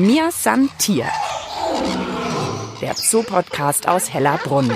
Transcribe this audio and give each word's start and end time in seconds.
Mir 0.00 0.30
san 0.32 0.70
Tier. 0.78 1.04
Der 2.80 2.94
Zoo-Podcast 2.94 3.86
aus 3.86 4.10
Hellerbrunn. 4.10 4.72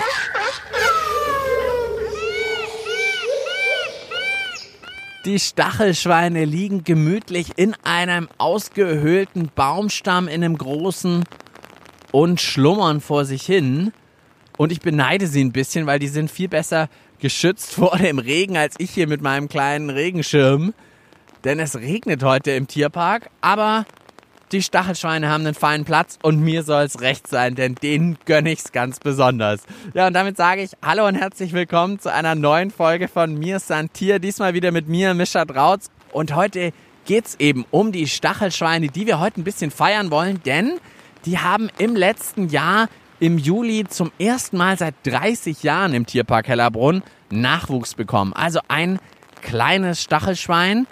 Die 5.24 5.38
Stachelschweine 5.38 6.44
liegen 6.44 6.84
gemütlich 6.84 7.52
in 7.56 7.74
einem 7.84 8.28
ausgehöhlten 8.36 9.50
Baumstamm 9.54 10.28
in 10.28 10.44
einem 10.44 10.58
großen 10.58 11.24
und 12.12 12.42
schlummern 12.42 13.00
vor 13.00 13.24
sich 13.24 13.46
hin. 13.46 13.94
Und 14.58 14.72
ich 14.72 14.82
beneide 14.82 15.26
sie 15.26 15.42
ein 15.42 15.52
bisschen, 15.52 15.86
weil 15.86 16.00
die 16.00 16.08
sind 16.08 16.30
viel 16.30 16.48
besser 16.48 16.90
geschützt 17.18 17.70
vor 17.76 17.96
dem 17.96 18.18
Regen 18.18 18.58
als 18.58 18.74
ich 18.76 18.90
hier 18.90 19.08
mit 19.08 19.22
meinem 19.22 19.48
kleinen 19.48 19.88
Regenschirm. 19.88 20.74
Denn 21.44 21.60
es 21.60 21.76
regnet 21.76 22.22
heute 22.22 22.50
im 22.50 22.66
Tierpark, 22.66 23.30
aber 23.40 23.86
die 24.54 24.62
Stachelschweine 24.62 25.28
haben 25.28 25.44
einen 25.44 25.54
feinen 25.54 25.84
Platz 25.84 26.16
und 26.22 26.38
mir 26.40 26.62
soll 26.62 26.84
es 26.84 27.00
recht 27.00 27.26
sein, 27.26 27.56
denn 27.56 27.74
denen 27.74 28.16
gönne 28.24 28.52
ich 28.52 28.60
es 28.60 28.72
ganz 28.72 29.00
besonders. 29.00 29.64
Ja, 29.94 30.06
und 30.06 30.12
damit 30.12 30.36
sage 30.36 30.62
ich 30.62 30.70
Hallo 30.80 31.08
und 31.08 31.16
herzlich 31.16 31.52
willkommen 31.52 31.98
zu 31.98 32.12
einer 32.12 32.36
neuen 32.36 32.70
Folge 32.70 33.08
von 33.08 33.36
Mir 33.36 33.58
Santier. 33.58 34.20
Diesmal 34.20 34.54
wieder 34.54 34.70
mit 34.70 34.88
mir, 34.88 35.12
Mischa 35.12 35.44
Drautz. 35.44 35.90
Und 36.12 36.36
heute 36.36 36.72
geht 37.04 37.26
es 37.26 37.40
eben 37.40 37.64
um 37.72 37.90
die 37.90 38.06
Stachelschweine, 38.06 38.86
die 38.86 39.08
wir 39.08 39.18
heute 39.18 39.40
ein 39.40 39.44
bisschen 39.44 39.72
feiern 39.72 40.12
wollen, 40.12 40.40
denn 40.44 40.74
die 41.24 41.40
haben 41.40 41.68
im 41.78 41.96
letzten 41.96 42.48
Jahr 42.48 42.88
im 43.18 43.38
Juli 43.38 43.86
zum 43.88 44.12
ersten 44.20 44.56
Mal 44.56 44.78
seit 44.78 44.94
30 45.04 45.64
Jahren 45.64 45.94
im 45.94 46.06
Tierpark 46.06 46.46
Hellerbrunn 46.46 47.02
Nachwuchs 47.28 47.94
bekommen. 47.96 48.32
Also 48.32 48.60
ein 48.68 49.00
kleines 49.42 50.00
Stachelschwein, 50.00 50.86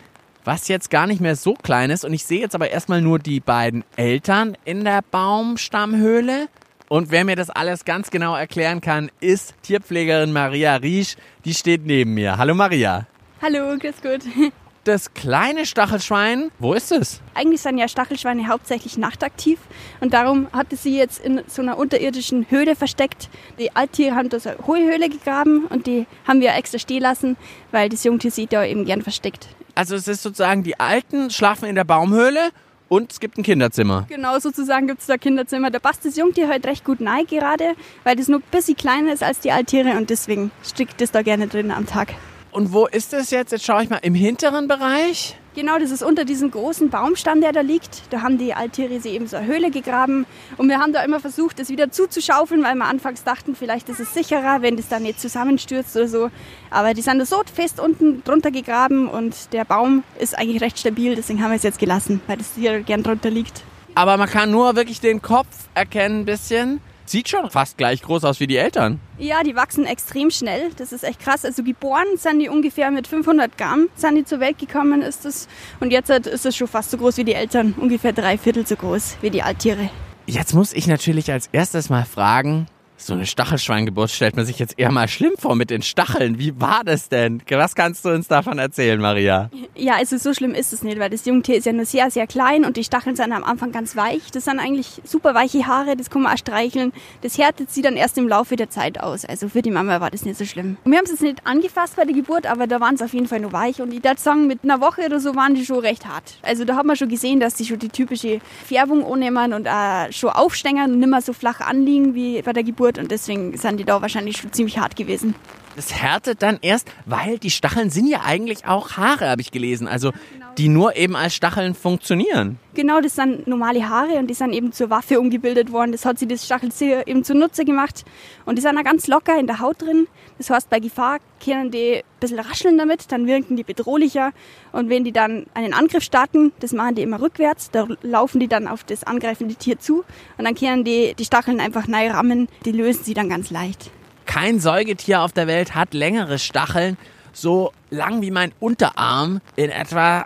was 0.44 0.68
jetzt 0.68 0.90
gar 0.90 1.06
nicht 1.06 1.20
mehr 1.20 1.36
so 1.36 1.54
klein 1.54 1.90
ist. 1.90 2.04
Und 2.04 2.12
ich 2.12 2.24
sehe 2.24 2.40
jetzt 2.40 2.54
aber 2.54 2.70
erstmal 2.70 3.00
nur 3.00 3.18
die 3.18 3.40
beiden 3.40 3.84
Eltern 3.96 4.56
in 4.64 4.84
der 4.84 5.02
Baumstammhöhle. 5.10 6.48
Und 6.88 7.10
wer 7.10 7.24
mir 7.24 7.36
das 7.36 7.48
alles 7.48 7.84
ganz 7.84 8.10
genau 8.10 8.36
erklären 8.36 8.80
kann, 8.80 9.10
ist 9.20 9.54
Tierpflegerin 9.62 10.32
Maria 10.32 10.76
Riesch. 10.76 11.16
Die 11.44 11.54
steht 11.54 11.86
neben 11.86 12.14
mir. 12.14 12.36
Hallo 12.36 12.54
Maria. 12.54 13.06
Hallo, 13.40 13.76
grüß 13.78 14.02
gut. 14.02 14.20
Das 14.84 15.14
kleine 15.14 15.64
Stachelschwein, 15.64 16.50
wo 16.58 16.74
ist 16.74 16.90
es? 16.90 17.20
Eigentlich 17.34 17.60
sind 17.60 17.78
ja 17.78 17.86
Stachelschweine 17.86 18.48
hauptsächlich 18.48 18.98
nachtaktiv 18.98 19.60
und 20.00 20.12
darum 20.12 20.48
hatte 20.52 20.74
sie 20.74 20.98
jetzt 20.98 21.24
in 21.24 21.40
so 21.46 21.62
einer 21.62 21.78
unterirdischen 21.78 22.46
Höhle 22.50 22.74
versteckt. 22.74 23.30
Die 23.60 23.76
Alttiere 23.76 24.16
haben 24.16 24.28
da 24.28 24.40
so 24.40 24.48
eine 24.48 24.66
hohe 24.66 24.80
Höhle 24.80 25.08
gegraben 25.08 25.66
und 25.66 25.86
die 25.86 26.06
haben 26.26 26.40
wir 26.40 26.56
extra 26.56 26.80
stehen 26.80 27.02
lassen, 27.02 27.36
weil 27.70 27.90
das 27.90 28.02
Jungtier 28.02 28.32
sich 28.32 28.48
da 28.48 28.64
eben 28.64 28.84
gern 28.84 29.02
versteckt. 29.02 29.50
Also 29.74 29.94
es 29.94 30.06
ist 30.08 30.22
sozusagen, 30.22 30.62
die 30.62 30.78
Alten 30.78 31.30
schlafen 31.30 31.66
in 31.66 31.74
der 31.74 31.84
Baumhöhle 31.84 32.50
und 32.88 33.10
es 33.10 33.20
gibt 33.20 33.38
ein 33.38 33.42
Kinderzimmer. 33.42 34.04
Genau, 34.08 34.38
sozusagen 34.38 34.86
gibt 34.86 35.00
es 35.00 35.06
da 35.06 35.16
Kinderzimmer. 35.16 35.70
Da 35.70 35.78
passt 35.78 36.04
das 36.04 36.16
Jungtier 36.16 36.48
halt 36.48 36.66
recht 36.66 36.84
gut 36.84 37.00
nahe 37.00 37.24
gerade, 37.24 37.74
weil 38.04 38.16
das 38.16 38.28
nur 38.28 38.40
ein 38.40 38.44
bisschen 38.50 38.76
kleiner 38.76 39.12
ist 39.12 39.22
als 39.22 39.40
die 39.40 39.50
Alttiere 39.50 39.96
und 39.96 40.10
deswegen 40.10 40.50
strickt 40.62 41.00
es 41.00 41.10
da 41.10 41.22
gerne 41.22 41.48
drin 41.48 41.70
am 41.70 41.86
Tag. 41.86 42.14
Und 42.50 42.74
wo 42.74 42.86
ist 42.86 43.14
das 43.14 43.30
jetzt? 43.30 43.52
Jetzt 43.52 43.64
schaue 43.64 43.82
ich 43.82 43.88
mal 43.88 44.00
im 44.02 44.14
hinteren 44.14 44.68
Bereich. 44.68 45.38
Genau, 45.54 45.78
das 45.78 45.90
ist 45.90 46.02
unter 46.02 46.24
diesem 46.24 46.50
großen 46.50 46.88
Baumstamm, 46.88 47.42
der 47.42 47.52
da 47.52 47.60
liegt. 47.60 48.04
Da 48.08 48.22
haben 48.22 48.38
die 48.38 48.54
Alttiere 48.54 49.00
sie 49.00 49.10
eben 49.10 49.26
so 49.26 49.36
eine 49.36 49.46
Höhle 49.46 49.70
gegraben. 49.70 50.24
Und 50.56 50.68
wir 50.70 50.78
haben 50.78 50.94
da 50.94 51.04
immer 51.04 51.20
versucht, 51.20 51.58
das 51.58 51.68
wieder 51.68 51.90
zuzuschaufeln, 51.90 52.64
weil 52.64 52.74
wir 52.74 52.86
anfangs 52.86 53.22
dachten, 53.22 53.54
vielleicht 53.54 53.90
ist 53.90 54.00
es 54.00 54.14
sicherer, 54.14 54.62
wenn 54.62 54.78
das 54.78 54.88
da 54.88 54.98
nicht 54.98 55.20
zusammenstürzt 55.20 55.94
oder 55.94 56.08
so. 56.08 56.30
Aber 56.70 56.94
die 56.94 57.02
sind 57.02 57.18
da 57.18 57.26
so 57.26 57.42
fest 57.54 57.80
unten 57.80 58.24
drunter 58.24 58.50
gegraben 58.50 59.08
und 59.08 59.52
der 59.52 59.66
Baum 59.66 60.04
ist 60.18 60.38
eigentlich 60.38 60.62
recht 60.62 60.78
stabil. 60.78 61.16
Deswegen 61.16 61.42
haben 61.42 61.50
wir 61.50 61.56
es 61.56 61.64
jetzt 61.64 61.78
gelassen, 61.78 62.22
weil 62.28 62.38
das 62.38 62.52
hier 62.54 62.80
gern 62.80 63.02
drunter 63.02 63.28
liegt. 63.28 63.62
Aber 63.94 64.16
man 64.16 64.30
kann 64.30 64.50
nur 64.50 64.74
wirklich 64.74 65.00
den 65.00 65.20
Kopf 65.20 65.48
erkennen 65.74 66.20
ein 66.20 66.24
bisschen. 66.24 66.80
Sieht 67.04 67.28
schon 67.28 67.50
fast 67.50 67.76
gleich 67.78 68.02
groß 68.02 68.24
aus 68.24 68.40
wie 68.40 68.46
die 68.46 68.56
Eltern. 68.56 69.00
Ja, 69.18 69.42
die 69.42 69.54
wachsen 69.54 69.84
extrem 69.86 70.30
schnell. 70.30 70.70
Das 70.76 70.92
ist 70.92 71.04
echt 71.04 71.20
krass. 71.20 71.44
Also 71.44 71.62
geboren 71.62 72.06
sind 72.16 72.38
die 72.38 72.48
ungefähr 72.48 72.90
mit 72.90 73.06
500 73.06 73.56
Gramm, 73.58 73.88
sind 73.94 74.16
die 74.16 74.24
zur 74.24 74.40
Welt 74.40 74.58
gekommen 74.58 75.02
ist 75.02 75.24
das. 75.24 75.48
Und 75.80 75.90
jetzt 75.90 76.10
ist 76.10 76.46
es 76.46 76.56
schon 76.56 76.68
fast 76.68 76.90
so 76.90 76.96
groß 76.96 77.16
wie 77.18 77.24
die 77.24 77.34
Eltern. 77.34 77.74
Ungefähr 77.78 78.12
drei 78.12 78.38
Viertel 78.38 78.66
so 78.66 78.76
groß 78.76 79.16
wie 79.20 79.30
die 79.30 79.42
Alttiere. 79.42 79.90
Jetzt 80.26 80.54
muss 80.54 80.72
ich 80.72 80.86
natürlich 80.86 81.32
als 81.32 81.48
erstes 81.52 81.90
mal 81.90 82.04
fragen, 82.04 82.66
so 83.04 83.14
eine 83.14 83.26
Stachelschweingeburt 83.26 84.10
stellt 84.10 84.36
man 84.36 84.46
sich 84.46 84.58
jetzt 84.58 84.78
eher 84.78 84.92
mal 84.92 85.08
schlimm 85.08 85.32
vor 85.38 85.54
mit 85.54 85.70
den 85.70 85.82
Stacheln. 85.82 86.38
Wie 86.38 86.60
war 86.60 86.82
das 86.84 87.08
denn? 87.08 87.42
Was 87.50 87.74
kannst 87.74 88.04
du 88.04 88.10
uns 88.10 88.28
davon 88.28 88.58
erzählen, 88.58 89.00
Maria? 89.00 89.50
Ja, 89.74 89.94
also 89.96 90.16
so 90.16 90.32
schlimm 90.34 90.54
ist 90.54 90.72
es 90.72 90.82
nicht, 90.82 90.98
weil 90.98 91.10
das 91.10 91.24
Jungtier 91.24 91.56
ist 91.56 91.66
ja 91.66 91.72
nur 91.72 91.84
sehr, 91.84 92.10
sehr 92.10 92.26
klein 92.26 92.64
und 92.64 92.76
die 92.76 92.84
Stacheln 92.84 93.16
sind 93.16 93.32
am 93.32 93.44
Anfang 93.44 93.72
ganz 93.72 93.96
weich. 93.96 94.30
Das 94.32 94.44
sind 94.44 94.58
eigentlich 94.58 95.00
super 95.04 95.34
weiche 95.34 95.66
Haare, 95.66 95.96
das 95.96 96.10
kann 96.10 96.22
man 96.22 96.32
auch 96.32 96.38
streicheln. 96.38 96.92
Das 97.22 97.38
härtet 97.38 97.70
sie 97.70 97.82
dann 97.82 97.96
erst 97.96 98.18
im 98.18 98.28
Laufe 98.28 98.56
der 98.56 98.70
Zeit 98.70 99.00
aus. 99.00 99.24
Also 99.24 99.48
für 99.48 99.62
die 99.62 99.70
Mama 99.70 100.00
war 100.00 100.10
das 100.10 100.24
nicht 100.24 100.38
so 100.38 100.44
schlimm. 100.44 100.76
Wir 100.84 100.98
haben 100.98 101.04
es 101.04 101.10
jetzt 101.10 101.22
nicht 101.22 101.46
angefasst 101.46 101.96
bei 101.96 102.04
der 102.04 102.14
Geburt, 102.14 102.46
aber 102.46 102.66
da 102.66 102.80
waren 102.80 102.96
sie 102.96 103.04
auf 103.04 103.14
jeden 103.14 103.26
Fall 103.26 103.40
nur 103.40 103.52
weich. 103.52 103.80
Und 103.80 103.92
ich 103.92 104.02
würde 104.04 104.20
sagen, 104.20 104.46
mit 104.46 104.60
einer 104.64 104.80
Woche 104.80 105.02
oder 105.06 105.20
so 105.20 105.34
waren 105.34 105.54
die 105.54 105.64
schon 105.64 105.80
recht 105.80 106.06
hart. 106.06 106.38
Also 106.42 106.64
da 106.64 106.76
hat 106.76 106.86
man 106.86 106.96
schon 106.96 107.08
gesehen, 107.08 107.40
dass 107.40 107.54
die 107.54 107.64
schon 107.64 107.78
die 107.78 107.88
typische 107.88 108.40
Färbung 108.66 109.04
annehmen 109.04 109.52
und 109.52 109.68
auch 109.68 110.10
schon 110.12 110.30
aufstängern 110.30 110.92
und 110.92 110.98
nicht 110.98 111.08
mehr 111.08 111.20
so 111.20 111.32
flach 111.32 111.60
anliegen 111.60 112.14
wie 112.14 112.42
bei 112.42 112.52
der 112.52 112.62
Geburt. 112.62 112.91
Und 112.98 113.10
deswegen 113.10 113.56
sind 113.56 113.78
die 113.78 113.84
da 113.84 114.00
wahrscheinlich 114.02 114.38
schon 114.38 114.52
ziemlich 114.52 114.78
hart 114.78 114.96
gewesen. 114.96 115.34
Das 115.76 115.94
härtet 115.94 116.42
dann 116.42 116.58
erst, 116.60 116.88
weil 117.06 117.38
die 117.38 117.50
Stacheln 117.50 117.90
sind 117.90 118.06
ja 118.06 118.22
eigentlich 118.24 118.66
auch 118.66 118.96
Haare, 118.96 119.28
habe 119.28 119.40
ich 119.40 119.50
gelesen. 119.50 119.88
Also 119.88 120.12
die 120.58 120.68
nur 120.68 120.96
eben 120.96 121.16
als 121.16 121.34
Stacheln 121.34 121.74
funktionieren. 121.74 122.58
Genau, 122.74 123.00
das 123.00 123.16
sind 123.16 123.46
normale 123.46 123.88
Haare 123.88 124.18
und 124.18 124.28
die 124.28 124.34
sind 124.34 124.52
eben 124.52 124.72
zur 124.72 124.90
Waffe 124.90 125.20
umgebildet 125.20 125.72
worden. 125.72 125.92
Das 125.92 126.04
hat 126.04 126.18
sie 126.18 126.26
das 126.26 126.44
Stacheltier 126.44 127.06
eben 127.06 127.24
zunutze 127.24 127.64
gemacht. 127.64 128.04
Und 128.44 128.56
die 128.56 128.62
sind 128.62 128.78
auch 128.78 128.84
ganz 128.84 129.06
locker 129.06 129.38
in 129.38 129.46
der 129.46 129.60
Haut 129.60 129.80
drin. 129.82 130.06
Das 130.38 130.50
heißt, 130.50 130.70
bei 130.70 130.80
Gefahr 130.80 131.18
können 131.42 131.70
die 131.70 131.96
ein 131.96 132.02
bisschen 132.20 132.38
rascheln 132.38 132.78
damit, 132.78 133.10
dann 133.12 133.26
wirken 133.26 133.56
die 133.56 133.64
bedrohlicher. 133.64 134.32
Und 134.72 134.88
wenn 134.88 135.04
die 135.04 135.12
dann 135.12 135.46
einen 135.54 135.74
Angriff 135.74 136.02
starten, 136.02 136.52
das 136.60 136.72
machen 136.72 136.94
die 136.94 137.02
immer 137.02 137.20
rückwärts, 137.20 137.70
da 137.70 137.86
laufen 138.02 138.40
die 138.40 138.48
dann 138.48 138.68
auf 138.68 138.84
das 138.84 139.04
angreifende 139.04 139.54
Tier 139.54 139.78
zu. 139.78 140.04
Und 140.38 140.44
dann 140.44 140.54
können 140.54 140.84
die 140.84 141.14
die 141.14 141.24
Stacheln 141.24 141.60
einfach 141.60 141.86
neu 141.86 142.10
rammen, 142.10 142.48
die 142.64 142.72
lösen 142.72 143.04
sie 143.04 143.14
dann 143.14 143.28
ganz 143.28 143.50
leicht. 143.50 143.90
Kein 144.26 144.60
Säugetier 144.60 145.22
auf 145.22 145.32
der 145.32 145.46
Welt 145.46 145.74
hat 145.74 145.94
längere 145.94 146.38
Stacheln, 146.38 146.96
so 147.32 147.72
lang 147.90 148.22
wie 148.22 148.30
mein 148.30 148.52
Unterarm 148.60 149.40
in 149.56 149.70
etwa. 149.70 150.24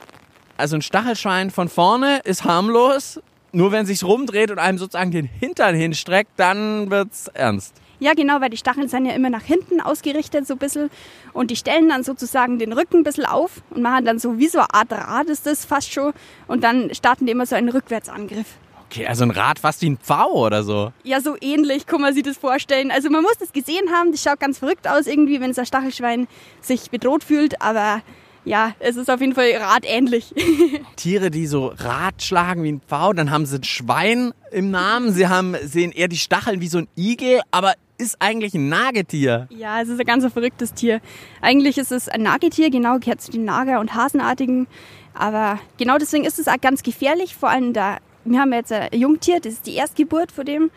Also 0.57 0.77
ein 0.77 0.83
Stachelschwein 0.83 1.51
von 1.51 1.69
vorne 1.69 2.21
ist 2.25 2.45
harmlos, 2.45 3.21
nur 3.53 3.73
wenn 3.73 3.87
sich's 3.87 4.05
rumdreht 4.05 4.51
und 4.51 4.59
einem 4.59 4.79
sozusagen 4.79 5.11
den 5.11 5.27
Hintern 5.27 5.75
hinstreckt, 5.75 6.31
dann 6.37 6.91
wird's 6.91 7.29
ernst. 7.29 7.75
Ja, 7.99 8.12
genau, 8.12 8.43
weil 8.43 8.51
die 8.51 8.59
Stacheln 8.59 8.89
sind 8.89 9.07
ja 9.07 9.12
immer 9.12 9.31
nach 9.31 9.43
hinten 9.43 9.81
ausgerichtet, 9.81 10.47
so 10.47 10.55
ein 10.55 10.59
bisschen. 10.59 10.91
Und 11.33 11.51
die 11.51 11.57
stellen 11.57 11.89
dann 11.89 12.03
sozusagen 12.03 12.59
den 12.59 12.75
Rücken 12.75 12.99
ein 12.99 13.05
bisschen 13.05 13.25
auf 13.25 13.63
und 13.71 13.81
machen 13.81 14.05
dann 14.05 14.19
so 14.19 14.39
wie 14.39 14.49
so 14.49 14.59
eine 14.59 14.75
Art 14.75 14.93
Rad, 14.93 15.28
ist 15.28 15.47
das 15.47 15.65
fast 15.65 15.91
schon. 15.91 16.13
Und 16.47 16.63
dann 16.63 16.95
starten 16.95 17.25
die 17.25 17.33
immer 17.33 17.47
so 17.47 17.57
einen 17.57 17.71
Rückwärtsangriff. 17.71 18.47
Okay, 18.91 19.06
also 19.06 19.24
ein 19.24 19.30
Rad 19.30 19.58
fast 19.58 19.82
wie 19.82 19.91
ein 19.91 19.98
Pfau 19.98 20.47
oder 20.47 20.62
so. 20.62 20.92
Ja, 21.02 21.20
so 21.20 21.36
ähnlich 21.41 21.86
kann 21.86 22.00
man 22.00 22.14
sich 22.14 22.22
das 22.22 22.36
vorstellen. 22.36 22.91
Also 22.91 23.10
man 23.10 23.22
muss 23.22 23.36
das 23.38 23.52
gesehen 23.52 23.91
haben, 23.92 24.12
das 24.12 24.22
schaut 24.22 24.41
ganz 24.41 24.58
verrückt 24.58 24.88
aus 24.88 25.06
irgendwie, 25.06 25.41
wenn 25.41 25.52
so 25.52 25.62
ein 25.62 25.66
Stachelschwein 25.66 26.28
sich 26.60 26.91
bedroht 26.91 27.24
fühlt, 27.24 27.60
aber 27.60 28.02
ja, 28.44 28.74
es 28.78 28.97
ist 28.97 29.10
auf 29.10 29.20
jeden 29.20 29.34
Fall 29.34 29.50
radähnlich. 29.58 30.32
Tiere, 30.97 31.32
die 31.32 31.48
so 31.48 31.72
Rad 31.76 32.22
schlagen 32.22 32.62
wie 32.62 32.72
ein 32.72 32.80
Pfau, 32.80 33.12
dann 33.12 33.32
haben 33.32 33.44
sie 33.44 33.56
ein 33.56 33.64
Schwein 33.64 34.32
im 34.52 34.70
Namen, 34.70 35.12
sie 35.12 35.26
haben, 35.26 35.56
sehen 35.64 35.91
eher 35.91 36.06
die 36.06 36.16
Stacheln 36.16 36.60
wie 36.60 36.68
so 36.68 36.78
ein 36.78 36.88
Igel, 36.97 37.41
aber 37.50 37.74
ist 37.98 38.16
eigentlich 38.20 38.54
ein 38.54 38.68
Nagetier. 38.68 39.48
Ja, 39.50 39.82
es 39.82 39.88
ist 39.88 39.98
ein 39.98 40.06
ganz 40.06 40.24
verrücktes 40.32 40.74
Tier. 40.74 41.00
Eigentlich 41.41 41.76
ist 41.76 41.91
es 41.91 42.08
ein 42.08 42.22
Nagetier, 42.22 42.70
genau, 42.70 42.98
gehört 42.98 43.20
zu 43.20 43.32
den 43.32 43.44
Nager- 43.44 43.80
und 43.80 43.94
Hasenartigen. 43.94 44.68
Aber 45.14 45.58
genau 45.78 45.98
deswegen 45.98 46.24
ist 46.24 46.38
es 46.38 46.47
auch 46.47 46.60
ganz 46.60 46.82
gefährlich, 46.82 47.34
vor 47.34 47.48
allem 47.48 47.72
da 47.72 47.98
wir 48.27 48.41
haben 48.41 48.53
jetzt 48.53 48.73
ein 48.73 48.89
Jungtier, 48.93 49.41
das 49.41 49.55
ist 49.55 49.67
die 49.67 49.75
Erstgeburt 49.75 50.33
von 50.33 50.45
dem. 50.45 50.71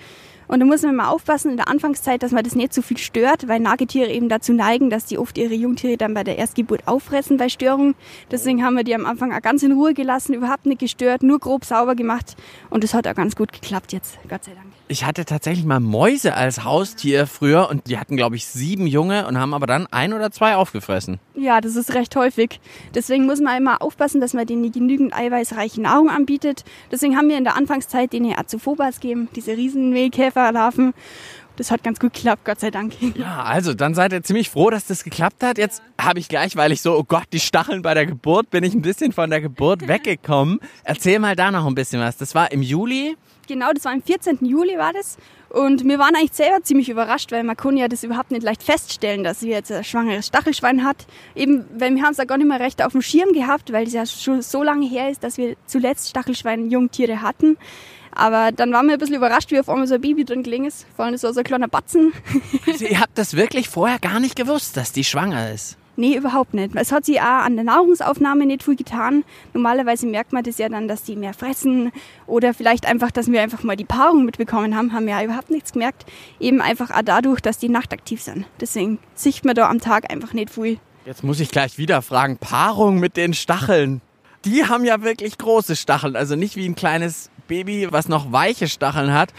Und 0.48 0.62
da 0.62 0.66
muss 0.66 0.82
man 0.82 0.96
mal 0.96 1.10
aufpassen 1.10 1.52
in 1.52 1.58
der 1.58 1.68
Anfangszeit, 1.68 2.24
dass 2.24 2.32
man 2.32 2.44
das 2.44 2.56
nicht 2.56 2.74
zu 2.74 2.82
so 2.82 2.88
viel 2.88 2.98
stört, 2.98 3.48
weil 3.48 3.60
Nagetiere 3.60 4.10
eben 4.10 4.30
dazu 4.30 4.52
neigen, 4.52 4.90
dass 4.90 5.06
die 5.06 5.20
oft 5.20 5.38
ihre 5.38 5.54
Jungtiere 5.54 5.96
dann 5.96 6.16
bei 6.16 6.24
der 6.24 6.40
Erstgeburt 6.40 6.88
auffressen 6.88 7.38
bei 7.38 7.50
Störungen. 7.50 7.94
Deswegen 8.32 8.64
haben 8.64 8.76
wir 8.76 8.84
die 8.84 8.96
am 8.96 9.06
Anfang 9.06 9.32
auch 9.32 9.44
ganz 9.44 9.62
in 9.62 9.74
Ruhe 9.74 9.94
gelassen, 9.94 10.34
überhaupt 10.34 10.66
nicht 10.66 10.80
gestört, 10.80 11.22
nur 11.22 11.38
grob 11.38 11.66
sauber 11.66 11.94
gemacht. 11.94 12.36
Und 12.72 12.84
das 12.84 12.96
hat 12.96 13.08
auch 13.08 13.14
ganz 13.14 13.36
gut 13.36 13.54
geklappt 13.54 13.94
jetzt, 13.94 14.18
Gott 14.28 14.44
sei 14.44 14.54
Dank. 14.56 14.69
Ich 14.92 15.06
hatte 15.06 15.24
tatsächlich 15.24 15.66
mal 15.66 15.80
Mäuse 15.80 16.34
als 16.34 16.64
Haustier 16.64 17.28
früher 17.28 17.70
und 17.70 17.86
die 17.86 18.00
hatten, 18.00 18.18
glaube 18.18 18.36
ich, 18.36 18.48
sieben 18.48 18.88
Junge 18.88 19.28
und 19.28 19.38
haben 19.38 19.54
aber 19.54 19.68
dann 19.68 19.86
ein 19.86 20.14
oder 20.14 20.32
zwei 20.32 20.56
aufgefressen. 20.56 21.20
Ja, 21.36 21.62
das 21.62 21.76
ist 21.76 21.94
recht 21.94 22.16
häufig. 22.16 22.60
Deswegen 22.96 23.28
muss 23.28 23.40
man 23.40 23.56
immer 23.56 23.84
aufpassen, 23.84 24.20
dass 24.20 24.34
man 24.34 24.48
denen 24.48 24.72
genügend 24.72 25.14
eiweißreiche 25.14 25.80
Nahrung 25.80 26.10
anbietet. 26.10 26.66
Deswegen 26.92 27.16
haben 27.16 27.30
wir 27.30 27.38
in 27.38 27.44
der 27.44 27.56
Anfangszeit 27.56 28.12
denen 28.14 28.36
Azophobas 28.36 29.00
gegeben, 29.00 29.30
diese 29.36 29.52
riesen 29.56 29.92
Mehlkäferlarven. 29.92 30.96
Das 31.60 31.72
hat 31.72 31.84
ganz 31.84 32.00
gut 32.00 32.14
geklappt, 32.14 32.46
Gott 32.46 32.60
sei 32.62 32.72
Dank. 32.72 32.94
Ja, 33.16 33.44
also 33.44 33.74
dann 33.74 33.94
seid 33.94 34.14
ihr 34.14 34.24
ziemlich 34.24 34.50
froh, 34.50 34.70
dass 34.70 34.88
das 34.88 35.04
geklappt 35.04 35.44
hat. 35.44 35.58
Jetzt 35.58 35.84
habe 36.00 36.20
ich 36.20 36.30
gleich, 36.30 36.56
weil 36.56 36.72
ich 36.72 36.82
so, 36.82 36.98
oh 36.98 37.04
Gott, 37.04 37.26
die 37.34 37.40
Stacheln 37.40 37.82
bei 37.82 37.94
der 37.94 38.06
Geburt, 38.06 38.50
bin 38.50 38.64
ich 38.64 38.74
ein 38.74 38.82
bisschen 38.82 39.12
von 39.12 39.30
der 39.30 39.42
Geburt 39.42 39.88
weggekommen. 39.88 40.60
Erzähl 40.84 41.20
mal 41.20 41.36
da 41.36 41.52
noch 41.52 41.68
ein 41.68 41.76
bisschen 41.76 42.00
was. 42.00 42.18
Das 42.18 42.34
war 42.34 42.52
im 42.52 42.62
Juli. 42.62 43.18
Genau, 43.48 43.72
das 43.74 43.84
war 43.86 43.92
am 43.92 44.02
14. 44.02 44.46
Juli 44.46 44.78
war 44.78 44.94
das. 44.94 45.18
Und 45.50 45.84
wir 45.84 46.00
waren 46.00 46.16
eigentlich 46.16 46.34
selber 46.34 46.64
ziemlich 46.64 46.88
überrascht, 46.88 47.32
weil 47.32 47.44
man 47.44 47.58
kann 47.58 47.76
ja 47.76 47.88
das 47.88 48.04
überhaupt 48.04 48.32
nicht 48.32 48.44
leicht 48.44 48.64
feststellen, 48.64 49.24
dass 49.24 49.40
sie 49.40 49.50
jetzt 49.50 49.72
ein 49.72 49.84
schwangeres 49.84 50.28
Stachelschwein 50.28 50.86
hat. 50.86 51.08
Eben, 51.36 51.66
weil 51.78 51.94
wir 51.96 52.04
haben 52.04 52.12
es 52.12 52.20
ja 52.20 52.26
gar 52.26 52.38
nicht 52.38 52.48
mehr 52.48 52.60
recht 52.60 52.84
auf 52.84 52.92
dem 52.94 53.02
Schirm 53.02 53.34
gehabt, 53.34 53.74
weil 53.74 53.88
es 53.88 53.94
ja 53.94 54.06
schon 54.06 54.42
so 54.44 54.64
lange 54.64 54.88
her 54.88 55.10
ist, 55.10 55.24
dass 55.24 55.38
wir 55.38 55.56
zuletzt 55.66 56.10
Stachelschwein-Jungtiere 56.10 57.22
hatten. 57.22 57.58
Aber 58.12 58.52
dann 58.52 58.72
waren 58.72 58.88
wir 58.88 58.94
ein 58.94 59.00
bisschen 59.00 59.16
überrascht, 59.16 59.52
wie 59.52 59.60
auf 59.60 59.70
einmal 59.70 59.88
so 59.88 59.96
ein 59.96 60.02
Baby 60.02 60.26
drin 60.26 60.44
gelegen 60.44 60.66
ist. 60.66 60.86
Vor 60.96 61.06
allem 61.06 61.18
so 61.18 61.28
ein 61.28 61.44
kleiner 61.44 61.68
Batzen. 61.68 62.14
Also 62.68 62.86
ihr 62.86 63.00
habt 63.00 63.18
das 63.18 63.36
wirklich 63.36 63.68
vorher 63.70 64.00
gar 64.00 64.20
nicht 64.20 64.36
gewusst, 64.36 64.78
dass 64.78 64.92
die 64.92 65.04
schwanger 65.04 65.52
ist. 65.52 65.78
Nee, 66.00 66.16
überhaupt 66.16 66.54
nicht. 66.54 66.76
Es 66.76 66.94
hat 66.94 67.04
sie 67.04 67.20
auch 67.20 67.44
an 67.44 67.56
der 67.56 67.66
Nahrungsaufnahme 67.66 68.46
nicht 68.46 68.64
viel 68.64 68.78
getan. 68.78 69.26
Normalerweise 69.54 70.08
merkt 70.08 70.32
man 70.32 70.46
das 70.46 70.58
ja 70.58 70.70
dann, 70.70 70.88
dass 70.88 71.04
die 71.04 71.18
mehr 71.18 71.34
fressen 71.34 71.92
oder 72.26 72.54
vielleicht 72.54 72.86
einfach, 72.86 73.12
dass 73.12 73.30
wir 73.30 73.42
einfach 73.42 73.64
mal 73.64 73.76
die 73.76 73.84
Paarung 73.84 74.24
mitbekommen 74.24 74.78
haben, 74.78 74.94
haben 74.94 75.08
wir 75.08 75.16
ja 75.20 75.24
überhaupt 75.26 75.50
nichts 75.50 75.74
gemerkt. 75.74 76.06
Eben 76.40 76.62
einfach 76.62 76.92
auch 76.92 77.02
dadurch, 77.04 77.42
dass 77.42 77.58
die 77.58 77.68
nachtaktiv 77.68 78.22
sind. 78.22 78.46
Deswegen 78.62 79.00
sieht 79.14 79.44
man 79.44 79.56
da 79.56 79.70
am 79.70 79.82
Tag 79.82 80.10
einfach 80.10 80.32
nicht 80.32 80.52
viel. 80.52 80.80
Jetzt 81.06 81.26
muss 81.26 81.42
ich 81.42 81.50
gleich 81.50 81.78
wieder 81.78 82.02
fragen, 82.02 82.38
Paarung 82.38 83.00
mit 83.00 83.18
den 83.18 83.34
Stacheln. 83.34 84.00
Die 84.46 84.66
haben 84.66 84.86
ja 84.86 85.02
wirklich 85.02 85.38
große 85.38 85.76
Stacheln, 85.76 86.16
also 86.16 86.36
nicht 86.36 86.56
wie 86.56 86.66
ein 86.66 86.76
kleines 86.76 87.30
Baby, 87.48 87.88
was 87.92 88.08
noch 88.08 88.32
weiche 88.32 88.68
Stacheln 88.68 89.14
hat. 89.14 89.34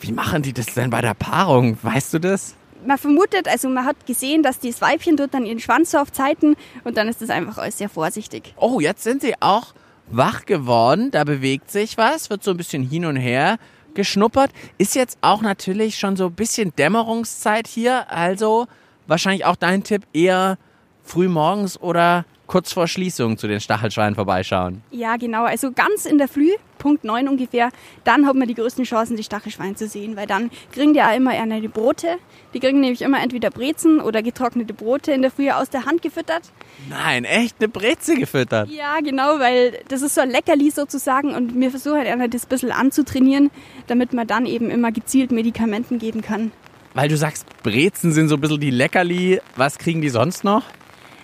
Wie 0.00 0.12
machen 0.12 0.42
die 0.42 0.52
das 0.52 0.66
denn 0.66 0.90
bei 0.90 1.00
der 1.00 1.14
Paarung? 1.14 1.78
Weißt 1.82 2.14
du 2.14 2.18
das? 2.18 2.54
man 2.86 2.98
vermutet, 2.98 3.48
also 3.48 3.68
man 3.68 3.84
hat 3.84 4.06
gesehen, 4.06 4.42
dass 4.42 4.60
das 4.60 4.80
Weibchen 4.80 5.16
dort 5.16 5.34
dann 5.34 5.44
ihren 5.44 5.60
Schwanz 5.60 5.92
so 5.92 5.98
auf 5.98 6.12
Zeiten 6.12 6.56
und 6.84 6.96
dann 6.96 7.08
ist 7.08 7.22
das 7.22 7.30
einfach 7.30 7.58
alles 7.58 7.78
sehr 7.78 7.88
vorsichtig. 7.88 8.54
Oh, 8.56 8.80
jetzt 8.80 9.02
sind 9.02 9.22
sie 9.22 9.34
auch 9.40 9.74
wach 10.10 10.46
geworden. 10.46 11.10
Da 11.10 11.24
bewegt 11.24 11.70
sich 11.70 11.98
was, 11.98 12.30
wird 12.30 12.42
so 12.42 12.52
ein 12.52 12.56
bisschen 12.56 12.82
hin 12.82 13.04
und 13.04 13.16
her 13.16 13.58
geschnuppert. 13.94 14.50
Ist 14.78 14.94
jetzt 14.94 15.18
auch 15.20 15.42
natürlich 15.42 15.98
schon 15.98 16.16
so 16.16 16.26
ein 16.26 16.34
bisschen 16.34 16.74
Dämmerungszeit 16.76 17.66
hier. 17.66 18.10
Also 18.10 18.66
wahrscheinlich 19.06 19.44
auch 19.44 19.56
dein 19.56 19.82
Tipp 19.82 20.02
eher 20.12 20.58
früh 21.02 21.28
morgens 21.28 21.80
oder 21.80 22.24
kurz 22.48 22.72
vor 22.72 22.88
Schließung 22.88 23.38
zu 23.38 23.46
den 23.46 23.60
Stachelschweinen 23.60 24.16
vorbeischauen. 24.16 24.82
Ja, 24.90 25.16
genau. 25.16 25.44
Also 25.44 25.70
ganz 25.70 26.06
in 26.06 26.18
der 26.18 26.26
Früh, 26.26 26.50
Punkt 26.78 27.04
9 27.04 27.28
ungefähr, 27.28 27.70
dann 28.04 28.26
hat 28.26 28.34
man 28.34 28.48
die 28.48 28.54
größten 28.54 28.84
Chancen, 28.84 29.16
die 29.16 29.22
Stachelschweine 29.22 29.76
zu 29.76 29.86
sehen, 29.86 30.16
weil 30.16 30.26
dann 30.26 30.50
kriegen 30.72 30.94
die 30.94 31.02
auch 31.02 31.14
immer 31.14 31.34
eher 31.34 31.60
die 31.60 31.68
Brote. 31.68 32.16
Die 32.54 32.60
kriegen 32.60 32.80
nämlich 32.80 33.02
immer 33.02 33.22
entweder 33.22 33.50
Brezen 33.50 34.00
oder 34.00 34.22
getrocknete 34.22 34.72
Brote 34.72 35.12
in 35.12 35.22
der 35.22 35.30
Früh 35.30 35.50
aus 35.50 35.70
der 35.70 35.84
Hand 35.84 36.02
gefüttert. 36.02 36.50
Nein, 36.88 37.24
echt 37.24 37.56
eine 37.60 37.68
Breze 37.68 38.16
gefüttert? 38.16 38.70
Ja, 38.70 38.98
genau, 39.00 39.38
weil 39.38 39.78
das 39.88 40.02
ist 40.02 40.14
so 40.14 40.22
ein 40.22 40.30
Leckerli 40.30 40.70
sozusagen 40.70 41.34
und 41.34 41.54
wir 41.60 41.70
versuchen 41.70 41.98
halt 41.98 42.34
das 42.34 42.46
ein 42.46 42.48
bisschen 42.48 42.72
anzutrainieren, 42.72 43.50
damit 43.86 44.14
man 44.14 44.26
dann 44.26 44.46
eben 44.46 44.70
immer 44.70 44.90
gezielt 44.90 45.30
Medikamenten 45.30 45.98
geben 45.98 46.22
kann. 46.22 46.50
Weil 46.94 47.10
du 47.10 47.16
sagst, 47.18 47.46
Brezen 47.62 48.12
sind 48.12 48.28
so 48.28 48.36
ein 48.36 48.40
bisschen 48.40 48.60
die 48.60 48.70
Leckerli. 48.70 49.40
Was 49.56 49.78
kriegen 49.78 50.00
die 50.00 50.08
sonst 50.08 50.42
noch? 50.42 50.64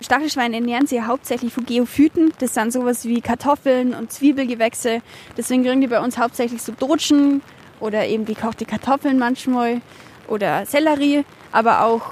Stachelschweine 0.04 0.56
ernähren 0.56 0.86
sich 0.86 1.00
hauptsächlich 1.00 1.52
von 1.52 1.64
Geophyten. 1.64 2.32
Das 2.38 2.54
sind 2.54 2.72
sowas 2.72 3.06
wie 3.06 3.20
Kartoffeln 3.20 3.94
und 3.94 4.12
Zwiebelgewächse. 4.12 5.00
Deswegen 5.36 5.64
kriegen 5.64 5.80
die 5.80 5.86
bei 5.86 6.00
uns 6.00 6.18
hauptsächlich 6.18 6.62
so 6.62 6.72
Dotschen 6.72 7.40
oder 7.80 8.06
eben 8.06 8.24
gekochte 8.24 8.66
Kartoffeln 8.66 9.18
manchmal 9.18 9.80
oder 10.28 10.66
Sellerie, 10.66 11.24
aber 11.52 11.84
auch 11.84 12.02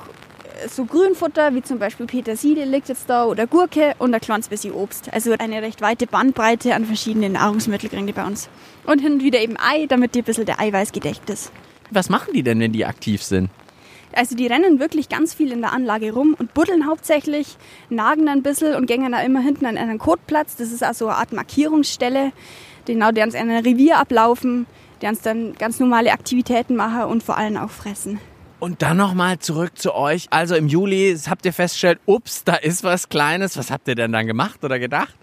äh, 0.62 0.68
so 0.68 0.84
Grünfutter 0.84 1.54
wie 1.54 1.62
zum 1.62 1.78
Beispiel 1.78 2.06
Petersilie 2.06 2.64
liegt 2.64 2.88
jetzt 2.88 3.08
da 3.08 3.24
oder 3.24 3.46
Gurke 3.46 3.94
und 3.98 4.14
ein 4.14 4.20
kleines 4.20 4.48
bisschen 4.48 4.72
Obst. 4.72 5.12
Also 5.12 5.34
eine 5.38 5.62
recht 5.62 5.80
weite 5.80 6.06
Bandbreite 6.06 6.74
an 6.74 6.86
verschiedenen 6.86 7.32
Nahrungsmitteln 7.32 7.90
kriegen 7.90 8.06
die 8.06 8.12
bei 8.12 8.24
uns. 8.24 8.48
Und 8.84 9.00
hin 9.00 9.14
und 9.14 9.22
wieder 9.22 9.40
eben 9.40 9.56
Ei, 9.58 9.86
damit 9.86 10.14
die 10.14 10.20
ein 10.20 10.24
bisschen 10.24 10.46
der 10.46 10.60
Eiweiß 10.60 10.92
gedeckt 10.92 11.30
ist. 11.30 11.52
Was 11.90 12.08
machen 12.08 12.32
die 12.32 12.42
denn, 12.42 12.58
wenn 12.60 12.72
die 12.72 12.86
aktiv 12.86 13.22
sind? 13.22 13.50
Also 14.14 14.36
die 14.36 14.46
rennen 14.46 14.78
wirklich 14.78 15.08
ganz 15.08 15.34
viel 15.34 15.52
in 15.52 15.60
der 15.60 15.72
Anlage 15.72 16.12
rum 16.12 16.36
und 16.38 16.54
buddeln 16.54 16.86
hauptsächlich, 16.86 17.56
nagen 17.88 18.28
ein 18.28 18.42
bisschen 18.42 18.74
und 18.74 18.86
gängen 18.86 19.12
da 19.12 19.20
immer 19.22 19.40
hinten 19.40 19.66
an 19.66 19.78
einen 19.78 19.98
Kotplatz. 19.98 20.56
Das 20.56 20.70
ist 20.70 20.82
also 20.82 21.08
eine 21.08 21.16
Art 21.16 21.32
Markierungsstelle, 21.32 22.32
genau, 22.86 23.10
deren 23.10 23.30
sie 23.30 23.38
in 23.38 23.50
ein 23.50 23.64
Revier 23.64 23.98
ablaufen, 23.98 24.66
deren 25.00 25.18
dann 25.22 25.54
ganz 25.54 25.80
normale 25.80 26.12
Aktivitäten 26.12 26.76
machen 26.76 27.04
und 27.04 27.22
vor 27.22 27.36
allem 27.36 27.56
auch 27.56 27.70
fressen. 27.70 28.20
Und 28.60 28.82
dann 28.82 28.96
nochmal 28.96 29.40
zurück 29.40 29.76
zu 29.76 29.92
euch. 29.92 30.28
Also 30.30 30.54
im 30.54 30.68
Juli 30.68 31.18
habt 31.28 31.44
ihr 31.44 31.52
festgestellt, 31.52 31.98
ups, 32.06 32.44
da 32.44 32.54
ist 32.54 32.84
was 32.84 33.08
Kleines. 33.08 33.56
Was 33.56 33.72
habt 33.72 33.88
ihr 33.88 33.96
denn 33.96 34.12
dann 34.12 34.28
gemacht 34.28 34.62
oder 34.62 34.78
gedacht? 34.78 35.16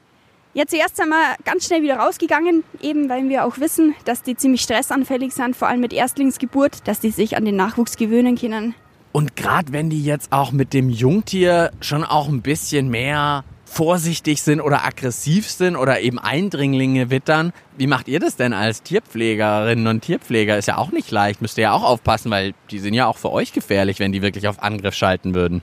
Ja, 0.56 0.66
zuerst 0.66 0.98
sind 0.98 1.10
wir 1.10 1.36
ganz 1.46 1.68
schnell 1.68 1.84
wieder 1.84 1.98
rausgegangen, 1.98 2.64
eben 2.82 3.08
weil 3.08 3.30
wir 3.30 3.46
auch 3.46 3.60
wissen, 3.60 3.94
dass 4.06 4.24
die 4.24 4.36
ziemlich 4.36 4.62
stressanfällig 4.62 5.32
sind, 5.32 5.56
vor 5.56 5.68
allem 5.68 5.80
mit 5.80 5.94
Erstlingsgeburt, 5.94 6.88
dass 6.88 7.00
die 7.00 7.12
sich 7.12 7.38
an 7.38 7.46
den 7.46 7.56
Nachwuchs 7.56 7.98
gewöhnen 7.98 8.36
können. 8.36 8.74
Und 9.12 9.36
gerade 9.36 9.72
wenn 9.74 9.92
die 9.92 10.04
jetzt 10.04 10.32
auch 10.32 10.52
mit 10.52 10.74
dem 10.74 10.90
Jungtier 10.90 11.72
schon 11.82 12.04
auch 12.04 12.28
ein 12.28 12.42
bisschen 12.42 12.90
mehr 12.90 13.44
vorsichtig 13.66 14.42
sind 14.42 14.60
oder 14.60 14.84
aggressiv 14.84 15.48
sind 15.48 15.76
oder 15.76 16.02
eben 16.02 16.18
Eindringlinge 16.18 17.12
wittern, 17.12 17.54
wie 17.78 17.86
macht 17.86 18.08
ihr 18.08 18.20
das 18.20 18.36
denn 18.36 18.52
als 18.52 18.82
Tierpflegerinnen 18.82 19.86
und 19.86 20.02
Tierpfleger? 20.02 20.58
Ist 20.58 20.68
ja 20.68 20.78
auch 20.78 20.92
nicht 20.92 21.12
leicht, 21.12 21.44
müsst 21.44 21.60
ihr 21.60 21.66
ja 21.66 21.74
auch 21.74 21.84
aufpassen, 21.84 22.32
weil 22.32 22.56
die 22.72 22.80
sind 22.80 22.96
ja 22.96 23.06
auch 23.06 23.18
für 23.18 23.32
euch 23.32 23.54
gefährlich, 23.54 24.00
wenn 24.00 24.12
die 24.12 24.24
wirklich 24.24 24.48
auf 24.48 24.64
Angriff 24.64 24.96
schalten 24.96 25.36
würden. 25.36 25.62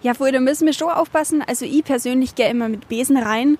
Ja, 0.00 0.14
vorher 0.14 0.32
da 0.32 0.40
müssen 0.40 0.66
wir 0.66 0.72
schon 0.72 0.90
aufpassen. 0.90 1.42
Also 1.46 1.64
ich 1.64 1.82
persönlich 1.82 2.34
gehe 2.36 2.48
immer 2.48 2.68
mit 2.68 2.88
Besen 2.88 3.16
rein, 3.16 3.58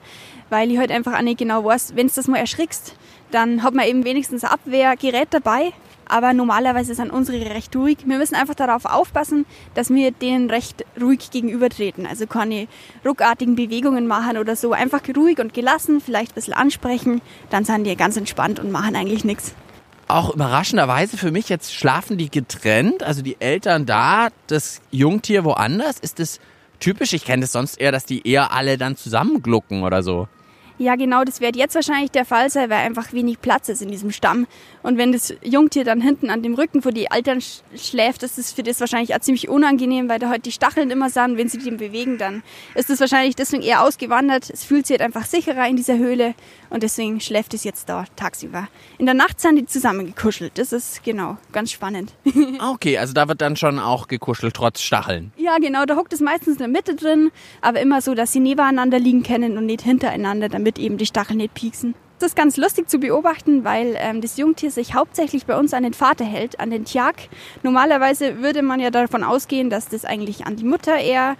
weil 0.51 0.71
ich 0.71 0.79
halt 0.79 0.93
einfach 0.93 1.19
auch 1.19 1.23
nicht 1.23 1.39
genau 1.39 1.65
weiß, 1.65 1.97
wenn 1.97 2.07
du 2.07 2.13
das 2.15 2.29
mal 2.29 2.39
erschrickst, 2.39 2.95
dann 3.33 3.63
hat 3.63 3.75
man 3.75 3.87
eben 3.87 4.05
wenigstens 4.05 4.45
ein 4.45 4.51
Abwehrgerät 4.51 5.29
dabei. 5.31 5.73
Aber 6.11 6.33
normalerweise 6.33 6.95
sind 6.95 7.11
unsere 7.11 7.51
recht 7.51 7.77
ruhig. 7.77 7.99
Wir 8.07 8.17
müssen 8.17 8.35
einfach 8.35 8.55
darauf 8.55 8.87
aufpassen, 8.87 9.45
dass 9.75 9.91
wir 9.91 10.11
denen 10.11 10.49
recht 10.49 10.87
ruhig 10.99 11.31
gegenübertreten. 11.31 12.07
Also 12.07 12.27
keine 12.27 12.67
ruckartigen 13.05 13.57
Bewegungen 13.57 14.07
machen 14.07 14.39
oder 14.39 14.57
so. 14.57 14.73
Einfach 14.73 15.03
ruhig 15.15 15.39
und 15.39 15.53
gelassen, 15.53 16.01
vielleicht 16.01 16.33
ein 16.33 16.35
bisschen 16.37 16.55
ansprechen. 16.55 17.21
Dann 17.51 17.65
sind 17.65 17.85
die 17.85 17.95
ganz 17.95 18.17
entspannt 18.17 18.59
und 18.59 18.71
machen 18.71 18.97
eigentlich 18.97 19.25
nichts. 19.25 19.55
Auch 20.09 20.35
überraschenderweise 20.35 21.19
für 21.19 21.31
mich, 21.31 21.51
jetzt 21.51 21.75
schlafen 21.75 22.17
die 22.17 22.31
getrennt, 22.31 23.03
also 23.03 23.21
die 23.21 23.39
Eltern 23.41 23.85
da, 23.85 24.29
das 24.47 24.81
Jungtier 24.91 25.45
woanders. 25.45 25.99
Ist 25.99 26.19
das 26.19 26.41
typisch? 26.81 27.13
Ich 27.13 27.27
kenne 27.27 27.43
das 27.43 27.53
sonst 27.53 27.79
eher, 27.79 27.93
dass 27.93 28.07
die 28.07 28.27
eher 28.27 28.53
alle 28.53 28.79
dann 28.79 28.97
zusammenglucken 28.97 29.83
oder 29.83 30.03
so. 30.03 30.27
Ja, 30.79 30.95
genau, 30.95 31.25
das 31.25 31.41
wird 31.41 31.57
jetzt 31.57 31.75
wahrscheinlich 31.75 32.13
der 32.13 32.25
Fall 32.25 32.51
sein, 32.51 32.71
weil 32.71 32.79
einfach 32.79 33.13
wenig 33.13 33.41
Platz 33.41 33.69
ist 33.69 33.83
in 33.83 33.91
diesem 33.91 34.13
Stamm. 34.13 34.47
Und 34.83 34.97
wenn 34.97 35.11
das 35.13 35.35
Jungtier 35.43 35.85
dann 35.85 36.01
hinten 36.01 36.31
an 36.31 36.43
dem 36.43 36.55
Rücken 36.55 36.83
vor 36.83 36.93
die 36.93 37.09
Eltern 37.11 37.41
schläft, 37.77 38.23
ist 38.23 38.39
es 38.39 38.53
für 38.53 38.63
das 38.63 38.79
wahrscheinlich 38.79 39.15
auch 39.15 39.19
ziemlich 39.19 39.49
unangenehm, 39.49 40.09
weil 40.09 40.19
da 40.19 40.29
halt 40.29 40.47
die 40.47 40.53
Stacheln 40.53 40.91
immer 40.91 41.11
sind. 41.11 41.37
Wenn 41.37 41.49
sie 41.49 41.59
den 41.59 41.79
bewegen, 41.79 42.17
dann 42.17 42.43
ist 42.75 42.91
es 42.91 43.01
wahrscheinlich 43.01 43.35
deswegen 43.35 43.63
eher 43.63 43.83
ausgewandert. 43.83 44.51
Es 44.51 44.65
fühlt 44.65 44.87
sich 44.87 44.95
halt 44.95 45.03
einfach 45.03 45.27
sicherer 45.27 45.67
in 45.67 45.77
dieser 45.77 45.99
Höhle 45.99 46.35
und 46.71 46.83
deswegen 46.83 47.21
schläft 47.21 47.55
es 47.55 47.65
jetzt 47.65 47.89
da 47.89 48.05
tagsüber. 48.17 48.69
In 48.99 49.07
der 49.07 49.15
Nacht 49.15 49.41
sind 49.41 49.57
die 49.57 49.67
zusammengekuschelt. 49.67 50.59
Das 50.59 50.73
ist 50.73 51.03
genau 51.03 51.39
ganz 51.53 51.73
spannend. 51.73 52.15
Ah, 52.61 52.73
okay, 52.73 52.99
also 52.99 53.13
da 53.13 53.29
wird 53.29 53.41
dann 53.41 53.55
schon 53.57 53.79
auch 53.79 54.09
gekuschelt, 54.09 54.55
trotz 54.55 54.81
Stacheln. 54.81 55.33
Ja, 55.37 55.59
genau, 55.59 55.85
da 55.85 55.95
hockt 55.95 56.13
es 56.13 56.21
meistens 56.21 56.55
in 56.55 56.59
der 56.59 56.69
Mitte 56.69 56.97
drin, 56.97 57.31
aber 57.61 57.81
immer 57.81 58.01
so, 58.01 58.15
dass 58.15 58.33
sie 58.33 58.41
nebeneinander 58.41 58.99
liegen 58.99 59.23
können 59.23 59.57
und 59.57 59.67
nicht 59.67 59.83
hintereinander, 59.83 60.49
damit 60.49 60.68
damit 60.69 60.79
eben 60.79 60.99
die 60.99 61.07
Stacheln 61.07 61.39
nicht 61.39 61.55
pieksen. 61.55 61.95
Das 62.19 62.31
ist 62.31 62.37
ganz 62.37 62.57
lustig 62.57 62.91
zu 62.91 62.99
beobachten, 62.99 63.65
weil 63.65 63.95
ähm, 63.97 64.21
das 64.21 64.37
Jungtier 64.37 64.71
sich 64.71 64.95
hauptsächlich 64.95 65.47
bei 65.47 65.57
uns 65.57 65.73
an 65.73 65.85
den 65.85 65.95
Vater 65.95 66.25
hält, 66.25 66.59
an 66.59 66.71
den 66.71 66.85
Tjag. 66.85 67.15
Normalerweise 67.63 68.43
würde 68.43 68.63
man 68.63 68.81
ja 68.81 68.91
davon 68.91 69.23
ausgehen, 69.23 69.71
dass 69.71 69.89
das 69.89 70.05
eigentlich 70.05 70.45
an 70.45 70.57
die 70.57 70.65
Mutter 70.65 70.97
eher 70.97 71.37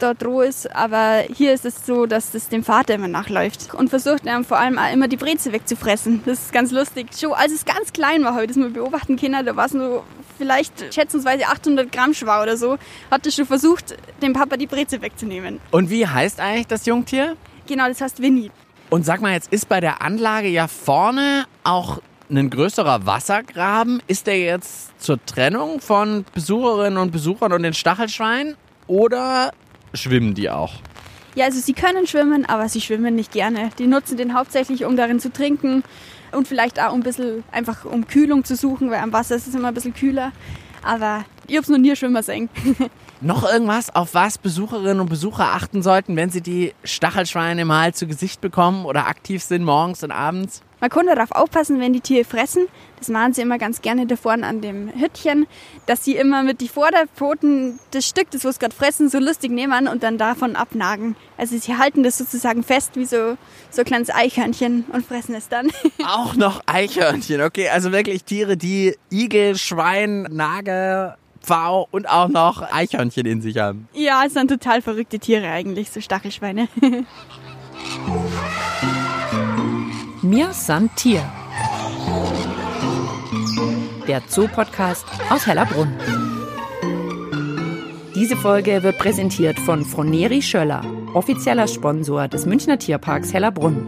dort 0.00 0.24
roh 0.24 0.42
ist, 0.42 0.74
aber 0.74 1.22
hier 1.32 1.54
ist 1.54 1.64
es 1.64 1.86
so, 1.86 2.06
dass 2.06 2.32
das 2.32 2.48
dem 2.48 2.64
Vater 2.64 2.96
immer 2.96 3.06
nachläuft 3.06 3.72
und 3.74 3.90
versucht 3.90 4.22
ähm, 4.26 4.44
vor 4.44 4.58
allem 4.58 4.76
auch 4.76 4.92
immer 4.92 5.06
die 5.06 5.16
Breze 5.16 5.52
wegzufressen. 5.52 6.22
Das 6.26 6.40
ist 6.40 6.52
ganz 6.52 6.72
lustig. 6.72 7.10
Schon 7.18 7.32
als 7.32 7.52
es 7.52 7.64
ganz 7.64 7.92
klein 7.92 8.24
war, 8.24 8.32
habe 8.32 8.42
ich 8.42 8.48
das 8.48 8.56
mal 8.56 8.70
beobachten 8.70 9.16
können, 9.16 9.46
da 9.46 9.54
war 9.54 9.66
es 9.66 9.72
nur 9.72 10.02
vielleicht 10.36 10.92
schätzungsweise 10.92 11.46
800 11.46 11.92
Gramm 11.92 12.12
schwer 12.12 12.42
oder 12.42 12.56
so, 12.56 12.76
hat 13.08 13.24
es 13.24 13.36
schon 13.36 13.46
versucht, 13.46 13.96
dem 14.20 14.32
Papa 14.32 14.56
die 14.56 14.66
Breze 14.66 15.00
wegzunehmen. 15.00 15.60
Und 15.70 15.90
wie 15.90 16.06
heißt 16.06 16.40
eigentlich 16.40 16.66
das 16.66 16.84
Jungtier? 16.84 17.36
Genau, 17.68 17.86
das 17.86 18.00
heißt 18.00 18.20
Winnie. 18.20 18.50
Und 18.90 19.04
sag 19.04 19.20
mal, 19.20 19.34
jetzt 19.34 19.52
ist 19.52 19.68
bei 19.68 19.80
der 19.80 20.00
Anlage 20.02 20.48
ja 20.48 20.66
vorne 20.66 21.44
auch 21.62 22.00
ein 22.30 22.48
größerer 22.48 23.04
Wassergraben. 23.06 24.02
Ist 24.06 24.26
der 24.26 24.38
jetzt 24.40 24.98
zur 25.00 25.24
Trennung 25.24 25.80
von 25.80 26.24
Besucherinnen 26.34 26.98
und 26.98 27.12
Besuchern 27.12 27.52
und 27.52 27.62
den 27.62 27.74
Stachelschweinen 27.74 28.56
oder 28.86 29.52
schwimmen 29.92 30.34
die 30.34 30.48
auch? 30.48 30.72
Ja, 31.34 31.44
also 31.44 31.60
sie 31.60 31.74
können 31.74 32.06
schwimmen, 32.06 32.46
aber 32.46 32.68
sie 32.70 32.80
schwimmen 32.80 33.14
nicht 33.14 33.32
gerne. 33.32 33.70
Die 33.78 33.86
nutzen 33.86 34.16
den 34.16 34.34
hauptsächlich, 34.34 34.84
um 34.86 34.96
darin 34.96 35.20
zu 35.20 35.30
trinken 35.30 35.84
und 36.32 36.48
vielleicht 36.48 36.80
auch 36.80 36.94
ein 36.94 37.02
bisschen 37.02 37.44
einfach 37.52 37.84
um 37.84 38.06
Kühlung 38.06 38.44
zu 38.44 38.56
suchen, 38.56 38.90
weil 38.90 39.00
am 39.00 39.12
Wasser 39.12 39.36
ist 39.36 39.46
es 39.46 39.54
immer 39.54 39.68
ein 39.68 39.74
bisschen 39.74 39.94
kühler. 39.94 40.32
Aber 40.82 41.24
ich 41.46 41.56
hab's 41.58 41.68
noch 41.68 41.78
nie 41.78 41.94
schwimmen 41.94 42.22
sehen. 42.22 42.48
Noch 43.20 43.42
irgendwas, 43.42 43.92
auf 43.94 44.14
was 44.14 44.38
Besucherinnen 44.38 45.00
und 45.00 45.10
Besucher 45.10 45.46
achten 45.46 45.82
sollten, 45.82 46.14
wenn 46.14 46.30
sie 46.30 46.40
die 46.40 46.72
Stachelschweine 46.84 47.64
mal 47.64 47.92
zu 47.92 48.06
Gesicht 48.06 48.40
bekommen 48.40 48.84
oder 48.84 49.08
aktiv 49.08 49.42
sind 49.42 49.64
morgens 49.64 50.04
und 50.04 50.12
abends? 50.12 50.62
Man 50.80 50.90
kann 50.90 51.06
darauf 51.06 51.32
aufpassen, 51.32 51.80
wenn 51.80 51.92
die 51.92 52.00
Tiere 52.00 52.24
fressen. 52.24 52.66
Das 53.00 53.08
machen 53.08 53.32
sie 53.32 53.42
immer 53.42 53.58
ganz 53.58 53.82
gerne 53.82 54.06
da 54.06 54.14
vorne 54.14 54.46
an 54.46 54.60
dem 54.60 54.92
Hüttchen, 54.94 55.48
dass 55.86 56.04
sie 56.04 56.14
immer 56.14 56.44
mit 56.44 56.60
die 56.60 56.68
Vorderpfoten 56.68 57.80
das 57.90 58.06
Stück, 58.06 58.30
das 58.30 58.44
was 58.44 58.60
gerade 58.60 58.74
fressen, 58.74 59.08
so 59.08 59.18
lustig 59.18 59.50
nehmen 59.50 59.88
und 59.88 60.04
dann 60.04 60.18
davon 60.18 60.54
abnagen. 60.54 61.16
Also 61.36 61.58
sie 61.58 61.76
halten 61.76 62.04
das 62.04 62.18
sozusagen 62.18 62.62
fest 62.62 62.92
wie 62.94 63.04
so, 63.04 63.36
so 63.70 63.82
ein 63.82 63.84
kleines 63.84 64.10
Eichhörnchen 64.10 64.84
und 64.92 65.04
fressen 65.04 65.34
es 65.34 65.48
dann. 65.48 65.72
Auch 66.06 66.36
noch 66.36 66.60
Eichhörnchen, 66.66 67.42
okay. 67.42 67.68
Also 67.68 67.90
wirklich 67.90 68.22
Tiere, 68.22 68.56
die 68.56 68.96
Igel, 69.10 69.56
Schwein, 69.56 70.22
Nager, 70.30 71.18
Pfau 71.48 71.88
und 71.90 72.06
auch 72.08 72.28
noch 72.28 72.60
Eichhörnchen 72.70 73.24
in 73.24 73.40
sich 73.40 73.56
haben. 73.56 73.88
Ja, 73.94 74.22
es 74.26 74.34
sind 74.34 74.50
total 74.50 74.82
verrückte 74.82 75.18
Tiere 75.18 75.48
eigentlich, 75.48 75.90
so 75.90 76.02
Stachelschweine. 76.02 76.68
Mir 80.22 80.52
san 80.52 80.94
Tier. 80.94 81.22
Der 84.06 84.20
Zoo-Podcast 84.28 85.06
aus 85.30 85.46
Hellerbrunn. 85.46 85.94
Diese 88.14 88.36
Folge 88.36 88.82
wird 88.82 88.98
präsentiert 88.98 89.58
von 89.58 89.86
Froneri 89.86 90.42
Schöller, 90.42 90.82
offizieller 91.14 91.66
Sponsor 91.66 92.28
des 92.28 92.44
Münchner 92.44 92.78
Tierparks 92.78 93.32
Hellerbrunn. 93.32 93.86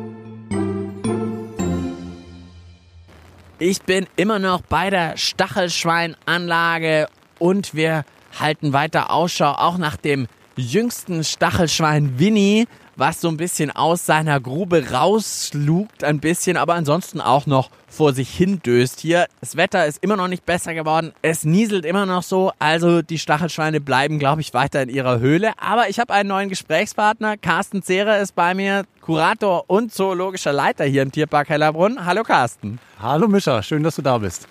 Ich 3.58 3.82
bin 3.82 4.06
immer 4.16 4.38
noch 4.38 4.62
bei 4.62 4.88
der 4.88 5.18
Stachelschweinanlage 5.18 7.08
und 7.40 7.74
wir 7.74 8.04
halten 8.38 8.72
weiter 8.72 9.10
Ausschau 9.10 9.50
auch 9.50 9.78
nach 9.78 9.96
dem 9.96 10.28
jüngsten 10.56 11.24
Stachelschwein 11.24 12.18
Winnie, 12.18 12.66
was 12.96 13.20
so 13.22 13.28
ein 13.28 13.38
bisschen 13.38 13.70
aus 13.70 14.04
seiner 14.04 14.40
Grube 14.40 14.90
rauslugt, 14.90 16.04
ein 16.04 16.20
bisschen, 16.20 16.58
aber 16.58 16.74
ansonsten 16.74 17.20
auch 17.20 17.46
noch 17.46 17.70
vor 17.88 18.12
sich 18.12 18.28
hin 18.28 18.60
döst 18.64 19.00
hier. 19.00 19.26
Das 19.40 19.56
Wetter 19.56 19.86
ist 19.86 20.02
immer 20.02 20.16
noch 20.16 20.28
nicht 20.28 20.44
besser 20.44 20.74
geworden. 20.74 21.12
Es 21.22 21.44
nieselt 21.44 21.86
immer 21.86 22.04
noch 22.04 22.22
so. 22.22 22.52
Also 22.58 23.00
die 23.00 23.18
Stachelschweine 23.18 23.80
bleiben, 23.80 24.18
glaube 24.18 24.42
ich, 24.42 24.52
weiter 24.52 24.82
in 24.82 24.90
ihrer 24.90 25.18
Höhle. 25.18 25.52
Aber 25.58 25.88
ich 25.88 25.98
habe 25.98 26.12
einen 26.12 26.28
neuen 26.28 26.50
Gesprächspartner. 26.50 27.38
Carsten 27.38 27.82
Zehre 27.82 28.18
ist 28.18 28.34
bei 28.34 28.54
mir, 28.54 28.84
Kurator 29.00 29.64
und 29.66 29.94
zoologischer 29.94 30.52
Leiter 30.52 30.84
hier 30.84 31.02
im 31.02 31.10
Tierpark 31.10 31.48
Hellerbrunn. 31.48 32.04
Hallo 32.04 32.22
Carsten. 32.22 32.78
Hallo 33.00 33.28
Mischa, 33.28 33.62
schön, 33.62 33.82
dass 33.82 33.96
du 33.96 34.02
da 34.02 34.18
bist. 34.18 34.46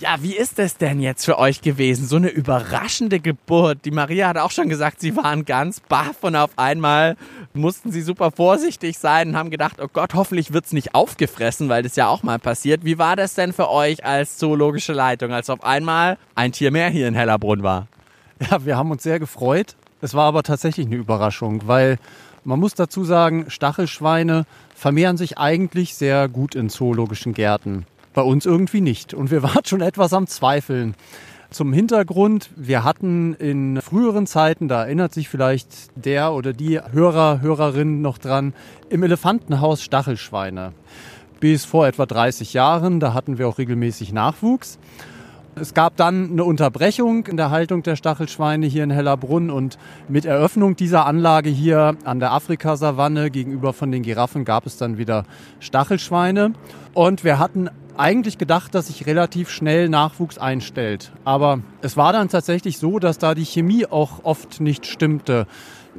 Ja, 0.00 0.16
wie 0.20 0.36
ist 0.36 0.60
es 0.60 0.76
denn 0.76 1.00
jetzt 1.00 1.24
für 1.24 1.40
euch 1.40 1.60
gewesen? 1.60 2.06
So 2.06 2.16
eine 2.16 2.28
überraschende 2.28 3.18
Geburt. 3.18 3.84
Die 3.84 3.90
Maria 3.90 4.28
hat 4.28 4.38
auch 4.38 4.52
schon 4.52 4.68
gesagt, 4.68 5.00
sie 5.00 5.16
waren 5.16 5.44
ganz 5.44 5.80
baff 5.80 6.22
und 6.22 6.36
auf 6.36 6.52
einmal 6.54 7.16
mussten 7.52 7.90
sie 7.90 8.02
super 8.02 8.30
vorsichtig 8.30 8.96
sein 8.96 9.30
und 9.30 9.36
haben 9.36 9.50
gedacht, 9.50 9.78
oh 9.82 9.88
Gott, 9.92 10.14
hoffentlich 10.14 10.52
wird's 10.52 10.72
nicht 10.72 10.94
aufgefressen, 10.94 11.68
weil 11.68 11.82
das 11.82 11.96
ja 11.96 12.06
auch 12.06 12.22
mal 12.22 12.38
passiert. 12.38 12.84
Wie 12.84 12.96
war 12.96 13.16
das 13.16 13.34
denn 13.34 13.52
für 13.52 13.70
euch 13.70 14.04
als 14.04 14.38
zoologische 14.38 14.92
Leitung, 14.92 15.32
als 15.32 15.50
auf 15.50 15.64
einmal 15.64 16.16
ein 16.36 16.52
Tier 16.52 16.70
mehr 16.70 16.90
hier 16.90 17.08
in 17.08 17.14
Hellerbrunn 17.14 17.64
war? 17.64 17.88
Ja, 18.48 18.64
wir 18.64 18.76
haben 18.76 18.92
uns 18.92 19.02
sehr 19.02 19.18
gefreut. 19.18 19.74
Es 20.00 20.14
war 20.14 20.26
aber 20.26 20.44
tatsächlich 20.44 20.86
eine 20.86 20.94
Überraschung, 20.94 21.66
weil 21.66 21.98
man 22.44 22.60
muss 22.60 22.74
dazu 22.74 23.02
sagen, 23.02 23.46
Stachelschweine 23.50 24.46
vermehren 24.76 25.16
sich 25.16 25.38
eigentlich 25.38 25.96
sehr 25.96 26.28
gut 26.28 26.54
in 26.54 26.70
zoologischen 26.70 27.34
Gärten. 27.34 27.84
Bei 28.18 28.24
uns 28.24 28.46
irgendwie 28.46 28.80
nicht. 28.80 29.14
Und 29.14 29.30
wir 29.30 29.42
waren 29.44 29.64
schon 29.64 29.80
etwas 29.80 30.12
am 30.12 30.26
Zweifeln. 30.26 30.96
Zum 31.50 31.72
Hintergrund, 31.72 32.50
wir 32.56 32.82
hatten 32.82 33.34
in 33.34 33.80
früheren 33.80 34.26
Zeiten, 34.26 34.66
da 34.66 34.82
erinnert 34.82 35.14
sich 35.14 35.28
vielleicht 35.28 35.90
der 35.94 36.32
oder 36.32 36.52
die 36.52 36.80
Hörer, 36.80 37.42
Hörerin 37.42 38.02
noch 38.02 38.18
dran, 38.18 38.54
im 38.88 39.04
Elefantenhaus 39.04 39.84
Stachelschweine. 39.84 40.72
Bis 41.38 41.64
vor 41.64 41.86
etwa 41.86 42.06
30 42.06 42.54
Jahren, 42.54 42.98
da 42.98 43.14
hatten 43.14 43.38
wir 43.38 43.46
auch 43.46 43.58
regelmäßig 43.58 44.12
Nachwuchs. 44.12 44.80
Es 45.54 45.72
gab 45.72 45.96
dann 45.96 46.32
eine 46.32 46.42
Unterbrechung 46.42 47.26
in 47.26 47.36
der 47.36 47.50
Haltung 47.50 47.84
der 47.84 47.94
Stachelschweine 47.94 48.66
hier 48.66 48.82
in 48.82 48.90
Hellerbrunn 48.90 49.48
und 49.50 49.78
mit 50.08 50.24
Eröffnung 50.24 50.74
dieser 50.74 51.06
Anlage 51.06 51.50
hier 51.50 51.96
an 52.02 52.18
der 52.18 52.32
Afrikasavanne 52.32 53.30
gegenüber 53.30 53.72
von 53.72 53.92
den 53.92 54.02
Giraffen 54.02 54.44
gab 54.44 54.66
es 54.66 54.76
dann 54.76 54.98
wieder 54.98 55.24
Stachelschweine. 55.60 56.52
Und 56.94 57.22
wir 57.22 57.38
hatten 57.38 57.70
eigentlich 57.98 58.38
gedacht, 58.38 58.74
dass 58.74 58.86
sich 58.86 59.06
relativ 59.06 59.50
schnell 59.50 59.88
Nachwuchs 59.88 60.38
einstellt. 60.38 61.12
Aber 61.24 61.60
es 61.82 61.96
war 61.96 62.12
dann 62.12 62.28
tatsächlich 62.28 62.78
so, 62.78 62.98
dass 62.98 63.18
da 63.18 63.34
die 63.34 63.44
Chemie 63.44 63.86
auch 63.86 64.24
oft 64.24 64.60
nicht 64.60 64.86
stimmte. 64.86 65.46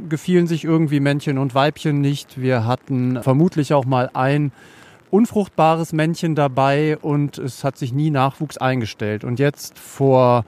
Gefielen 0.07 0.47
sich 0.47 0.63
irgendwie 0.63 0.99
Männchen 0.99 1.37
und 1.37 1.53
Weibchen 1.53 1.99
nicht. 1.99 2.39
Wir 2.41 2.65
hatten 2.65 3.21
vermutlich 3.21 3.73
auch 3.73 3.85
mal 3.85 4.09
ein 4.13 4.51
unfruchtbares 5.11 5.91
Männchen 5.91 6.35
dabei 6.35 6.97
und 6.97 7.37
es 7.37 7.63
hat 7.63 7.77
sich 7.77 7.91
nie 7.91 8.11
Nachwuchs 8.11 8.57
eingestellt. 8.57 9.23
Und 9.23 9.39
jetzt 9.39 9.77
vor 9.77 10.45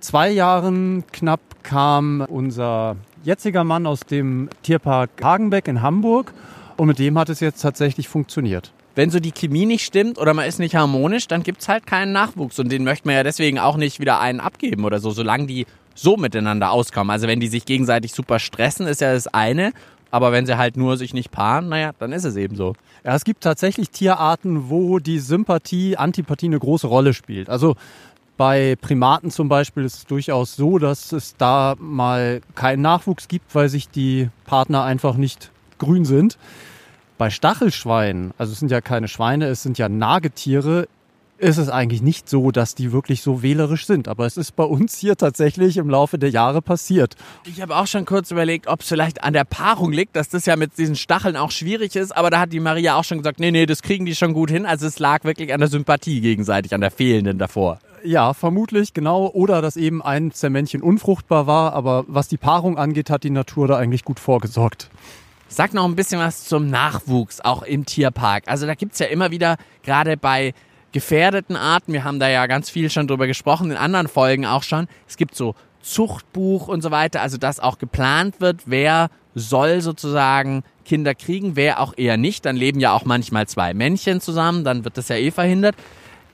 zwei 0.00 0.30
Jahren 0.30 1.04
knapp 1.12 1.40
kam 1.62 2.22
unser 2.22 2.96
jetziger 3.22 3.64
Mann 3.64 3.86
aus 3.86 4.00
dem 4.00 4.48
Tierpark 4.62 5.10
Hagenbeck 5.22 5.68
in 5.68 5.82
Hamburg 5.82 6.32
und 6.76 6.88
mit 6.88 6.98
dem 6.98 7.18
hat 7.18 7.28
es 7.28 7.40
jetzt 7.40 7.60
tatsächlich 7.60 8.08
funktioniert 8.08 8.72
wenn 8.98 9.10
so 9.10 9.20
die 9.20 9.30
Chemie 9.30 9.64
nicht 9.64 9.84
stimmt 9.84 10.18
oder 10.18 10.34
man 10.34 10.48
ist 10.48 10.58
nicht 10.58 10.74
harmonisch, 10.74 11.28
dann 11.28 11.44
gibt 11.44 11.60
es 11.60 11.68
halt 11.68 11.86
keinen 11.86 12.10
Nachwuchs. 12.10 12.58
Und 12.58 12.72
den 12.72 12.82
möchte 12.82 13.06
man 13.06 13.14
ja 13.14 13.22
deswegen 13.22 13.60
auch 13.60 13.76
nicht 13.76 14.00
wieder 14.00 14.18
einen 14.18 14.40
abgeben 14.40 14.84
oder 14.84 14.98
so, 14.98 15.12
solange 15.12 15.46
die 15.46 15.66
so 15.94 16.16
miteinander 16.16 16.72
auskommen. 16.72 17.12
Also 17.12 17.28
wenn 17.28 17.38
die 17.38 17.46
sich 17.46 17.64
gegenseitig 17.64 18.12
super 18.12 18.40
stressen, 18.40 18.88
ist 18.88 19.00
ja 19.00 19.12
das 19.12 19.28
eine. 19.28 19.72
Aber 20.10 20.32
wenn 20.32 20.46
sie 20.46 20.58
halt 20.58 20.76
nur 20.76 20.96
sich 20.96 21.14
nicht 21.14 21.30
paaren, 21.30 21.68
naja, 21.68 21.92
dann 22.00 22.10
ist 22.10 22.24
es 22.24 22.34
eben 22.34 22.56
so. 22.56 22.74
Ja, 23.04 23.14
es 23.14 23.22
gibt 23.22 23.44
tatsächlich 23.44 23.90
Tierarten, 23.90 24.68
wo 24.68 24.98
die 24.98 25.20
Sympathie, 25.20 25.96
Antipathie 25.96 26.46
eine 26.46 26.58
große 26.58 26.88
Rolle 26.88 27.14
spielt. 27.14 27.48
Also 27.48 27.76
bei 28.36 28.74
Primaten 28.80 29.30
zum 29.30 29.48
Beispiel 29.48 29.84
ist 29.84 29.94
es 29.94 30.06
durchaus 30.06 30.56
so, 30.56 30.80
dass 30.80 31.12
es 31.12 31.36
da 31.36 31.76
mal 31.78 32.40
keinen 32.56 32.82
Nachwuchs 32.82 33.28
gibt, 33.28 33.54
weil 33.54 33.68
sich 33.68 33.88
die 33.88 34.28
Partner 34.44 34.82
einfach 34.82 35.14
nicht 35.14 35.52
grün 35.78 36.04
sind. 36.04 36.36
Bei 37.18 37.30
Stachelschweinen, 37.30 38.32
also 38.38 38.52
es 38.52 38.60
sind 38.60 38.70
ja 38.70 38.80
keine 38.80 39.08
Schweine, 39.08 39.46
es 39.46 39.64
sind 39.64 39.76
ja 39.76 39.88
Nagetiere, 39.88 40.86
ist 41.38 41.58
es 41.58 41.68
eigentlich 41.68 42.00
nicht 42.00 42.28
so, 42.28 42.52
dass 42.52 42.76
die 42.76 42.92
wirklich 42.92 43.22
so 43.22 43.42
wählerisch 43.42 43.86
sind. 43.86 44.06
Aber 44.06 44.24
es 44.24 44.36
ist 44.36 44.54
bei 44.54 44.62
uns 44.62 44.96
hier 44.98 45.16
tatsächlich 45.16 45.76
im 45.78 45.90
Laufe 45.90 46.16
der 46.16 46.30
Jahre 46.30 46.62
passiert. 46.62 47.16
Ich 47.44 47.60
habe 47.60 47.76
auch 47.76 47.88
schon 47.88 48.04
kurz 48.04 48.30
überlegt, 48.30 48.68
ob 48.68 48.82
es 48.82 48.88
vielleicht 48.88 49.24
an 49.24 49.32
der 49.32 49.44
Paarung 49.44 49.92
liegt, 49.92 50.14
dass 50.14 50.28
das 50.28 50.46
ja 50.46 50.54
mit 50.54 50.78
diesen 50.78 50.94
Stacheln 50.94 51.36
auch 51.36 51.50
schwierig 51.50 51.96
ist. 51.96 52.16
Aber 52.16 52.30
da 52.30 52.40
hat 52.40 52.52
die 52.52 52.60
Maria 52.60 52.96
auch 52.96 53.04
schon 53.04 53.18
gesagt, 53.18 53.40
nee, 53.40 53.50
nee, 53.50 53.66
das 53.66 53.82
kriegen 53.82 54.06
die 54.06 54.14
schon 54.14 54.32
gut 54.32 54.50
hin. 54.50 54.64
Also 54.64 54.86
es 54.86 55.00
lag 55.00 55.24
wirklich 55.24 55.52
an 55.52 55.58
der 55.58 55.68
Sympathie 55.68 56.20
gegenseitig, 56.20 56.72
an 56.72 56.80
der 56.80 56.92
fehlenden 56.92 57.38
davor. 57.38 57.80
Ja, 58.04 58.32
vermutlich, 58.32 58.94
genau. 58.94 59.26
Oder 59.26 59.60
dass 59.60 59.76
eben 59.76 60.02
eins 60.02 60.38
der 60.40 60.50
Männchen 60.50 60.82
unfruchtbar 60.82 61.48
war. 61.48 61.72
Aber 61.72 62.04
was 62.06 62.28
die 62.28 62.36
Paarung 62.36 62.78
angeht, 62.78 63.10
hat 63.10 63.24
die 63.24 63.30
Natur 63.30 63.66
da 63.66 63.76
eigentlich 63.76 64.04
gut 64.04 64.20
vorgesorgt. 64.20 64.88
Sag 65.48 65.72
noch 65.72 65.86
ein 65.86 65.96
bisschen 65.96 66.20
was 66.20 66.44
zum 66.44 66.68
Nachwuchs, 66.68 67.40
auch 67.40 67.62
im 67.62 67.86
Tierpark. 67.86 68.44
Also 68.46 68.66
da 68.66 68.74
gibt's 68.74 68.98
ja 68.98 69.06
immer 69.06 69.30
wieder, 69.30 69.56
gerade 69.82 70.16
bei 70.16 70.52
gefährdeten 70.92 71.56
Arten, 71.56 71.92
wir 71.92 72.04
haben 72.04 72.20
da 72.20 72.28
ja 72.28 72.46
ganz 72.46 72.70
viel 72.70 72.90
schon 72.90 73.08
drüber 73.08 73.26
gesprochen, 73.26 73.70
in 73.70 73.76
anderen 73.76 74.08
Folgen 74.08 74.46
auch 74.46 74.62
schon, 74.62 74.88
es 75.06 75.16
gibt 75.16 75.34
so 75.34 75.54
Zuchtbuch 75.80 76.68
und 76.68 76.82
so 76.82 76.90
weiter, 76.90 77.22
also 77.22 77.38
dass 77.38 77.60
auch 77.60 77.78
geplant 77.78 78.40
wird, 78.40 78.62
wer 78.66 79.10
soll 79.34 79.80
sozusagen 79.80 80.64
Kinder 80.84 81.14
kriegen, 81.14 81.56
wer 81.56 81.80
auch 81.80 81.94
eher 81.96 82.16
nicht. 82.16 82.44
Dann 82.44 82.56
leben 82.56 82.80
ja 82.80 82.92
auch 82.92 83.04
manchmal 83.04 83.46
zwei 83.46 83.74
Männchen 83.74 84.20
zusammen, 84.20 84.64
dann 84.64 84.84
wird 84.84 84.98
das 84.98 85.08
ja 85.08 85.16
eh 85.16 85.30
verhindert. 85.30 85.76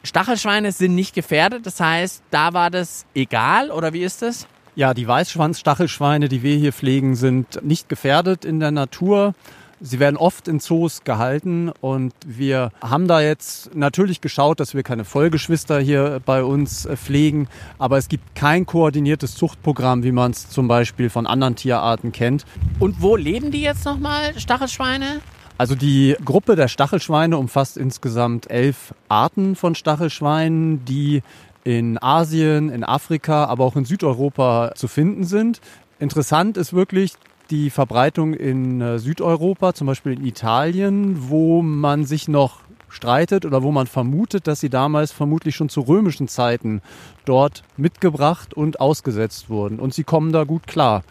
Stachelschweine 0.02 0.72
sind 0.72 0.94
nicht 0.94 1.14
gefährdet, 1.14 1.66
das 1.66 1.80
heißt, 1.80 2.22
da 2.30 2.52
war 2.52 2.70
das 2.70 3.06
egal 3.14 3.70
oder 3.70 3.92
wie 3.92 4.02
ist 4.02 4.22
das? 4.22 4.46
Ja, 4.76 4.92
die 4.92 5.06
Weißschwanzstachelschweine, 5.06 6.28
die 6.28 6.42
wir 6.42 6.56
hier 6.56 6.72
pflegen, 6.72 7.14
sind 7.14 7.64
nicht 7.64 7.88
gefährdet 7.88 8.44
in 8.44 8.58
der 8.58 8.72
Natur. 8.72 9.34
Sie 9.80 10.00
werden 10.00 10.16
oft 10.16 10.48
in 10.48 10.58
Zoos 10.58 11.04
gehalten 11.04 11.70
und 11.80 12.12
wir 12.26 12.72
haben 12.82 13.06
da 13.06 13.20
jetzt 13.20 13.74
natürlich 13.76 14.20
geschaut, 14.20 14.58
dass 14.58 14.74
wir 14.74 14.82
keine 14.82 15.04
Vollgeschwister 15.04 15.78
hier 15.78 16.20
bei 16.24 16.42
uns 16.42 16.86
äh, 16.86 16.96
pflegen, 16.96 17.48
aber 17.78 17.98
es 17.98 18.08
gibt 18.08 18.34
kein 18.34 18.66
koordiniertes 18.66 19.36
Zuchtprogramm, 19.36 20.02
wie 20.02 20.12
man 20.12 20.32
es 20.32 20.48
zum 20.48 20.66
Beispiel 20.66 21.08
von 21.08 21.26
anderen 21.26 21.54
Tierarten 21.54 22.10
kennt. 22.10 22.44
Und 22.80 23.00
wo 23.00 23.14
leben 23.14 23.52
die 23.52 23.62
jetzt 23.62 23.84
nochmal, 23.84 24.36
Stachelschweine? 24.38 25.20
Also 25.56 25.76
die 25.76 26.16
Gruppe 26.24 26.56
der 26.56 26.66
Stachelschweine 26.66 27.38
umfasst 27.38 27.76
insgesamt 27.76 28.50
elf 28.50 28.92
Arten 29.08 29.54
von 29.54 29.76
Stachelschweinen, 29.76 30.84
die 30.84 31.22
in 31.64 32.00
Asien, 32.00 32.68
in 32.68 32.84
Afrika, 32.84 33.46
aber 33.46 33.64
auch 33.64 33.76
in 33.76 33.84
Südeuropa 33.84 34.72
zu 34.76 34.86
finden 34.86 35.24
sind. 35.24 35.60
Interessant 35.98 36.56
ist 36.56 36.74
wirklich 36.74 37.14
die 37.50 37.70
Verbreitung 37.70 38.34
in 38.34 38.80
äh, 38.80 38.98
Südeuropa, 38.98 39.74
zum 39.74 39.86
Beispiel 39.86 40.12
in 40.12 40.24
Italien, 40.24 41.28
wo 41.30 41.62
man 41.62 42.04
sich 42.04 42.28
noch 42.28 42.60
streitet 42.88 43.44
oder 43.44 43.62
wo 43.62 43.72
man 43.72 43.86
vermutet, 43.86 44.46
dass 44.46 44.60
sie 44.60 44.70
damals 44.70 45.12
vermutlich 45.12 45.56
schon 45.56 45.68
zu 45.68 45.80
römischen 45.80 46.28
Zeiten 46.28 46.80
dort 47.24 47.64
mitgebracht 47.76 48.54
und 48.54 48.80
ausgesetzt 48.80 49.50
wurden. 49.50 49.80
Und 49.80 49.94
sie 49.94 50.04
kommen 50.04 50.32
da 50.32 50.44
gut 50.44 50.66
klar. 50.66 51.02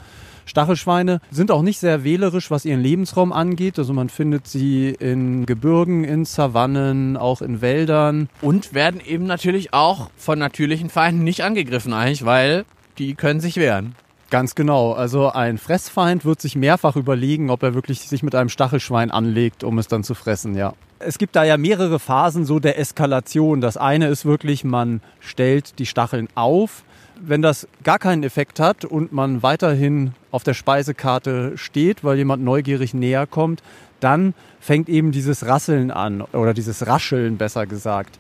Stachelschweine 0.46 1.20
sind 1.32 1.52
auch 1.52 1.62
nicht 1.62 1.80
sehr 1.80 2.04
wählerisch, 2.04 2.52
was 2.52 2.66
ihren 2.66 2.82
Lebensraum 2.82 3.32
angeht. 3.34 3.80
Also 3.80 3.94
man 3.94 4.10
findet 4.10 4.48
sie 4.48 4.90
in 4.90 5.46
Gebirgen, 5.46 6.04
in 6.04 6.26
Savannen, 6.26 7.18
auch 7.18 7.42
in 7.42 7.62
Wäldern. 7.62 8.30
Und 8.42 8.74
werden 8.74 9.02
eben 9.06 9.26
natürlich 9.26 9.74
auch 9.74 10.10
von 10.18 10.40
natürlichen 10.40 10.90
Feinden 10.90 11.24
nicht 11.24 11.44
angegriffen 11.44 11.94
eigentlich, 11.94 12.26
weil 12.26 12.66
die 12.98 13.16
können 13.16 13.40
sich 13.40 13.58
wehren. 13.58 13.96
Ganz 14.30 14.56
genau. 14.56 14.94
Also 14.94 15.30
ein 15.32 15.60
Fressfeind 15.60 16.26
wird 16.26 16.42
sich 16.42 16.56
mehrfach 16.56 16.96
überlegen, 16.96 17.52
ob 17.52 17.62
er 17.62 17.76
wirklich 17.76 18.00
sich 18.02 18.24
mit 18.24 18.34
einem 18.34 18.50
Stachelschwein 18.50 19.12
anlegt, 19.12 19.64
um 19.64 19.78
es 19.78 19.88
dann 19.88 20.04
zu 20.04 20.16
fressen, 20.16 20.56
ja. 20.56 20.74
Es 20.98 21.20
gibt 21.20 21.36
da 21.36 21.44
ja 21.44 21.58
mehrere 21.58 22.00
Phasen 22.00 22.44
so 22.44 22.60
der 22.60 22.80
Eskalation. 22.80 23.62
Das 23.62 23.78
eine 23.78 24.08
ist 24.08 24.26
wirklich, 24.26 24.64
man 24.64 25.02
stellt 25.20 25.78
die 25.78 25.86
Stacheln 25.86 26.30
auf. 26.34 26.84
Wenn 27.20 27.42
das 27.42 27.68
gar 27.84 28.00
keinen 28.00 28.24
Effekt 28.24 28.60
hat 28.60 28.86
und 28.86 29.12
man 29.12 29.44
weiterhin 29.44 30.14
auf 30.32 30.44
der 30.44 30.54
Speisekarte 30.54 31.58
steht, 31.58 32.04
weil 32.04 32.18
jemand 32.18 32.44
neugierig 32.44 32.94
näher 32.94 33.28
kommt, 33.28 33.62
dann 34.00 34.34
fängt 34.60 34.90
eben 34.90 35.12
dieses 35.12 35.46
Rasseln 35.46 35.92
an 35.92 36.22
oder 36.22 36.54
dieses 36.54 36.88
Rascheln 36.88 37.38
besser 37.38 37.66
gesagt. 37.66 38.20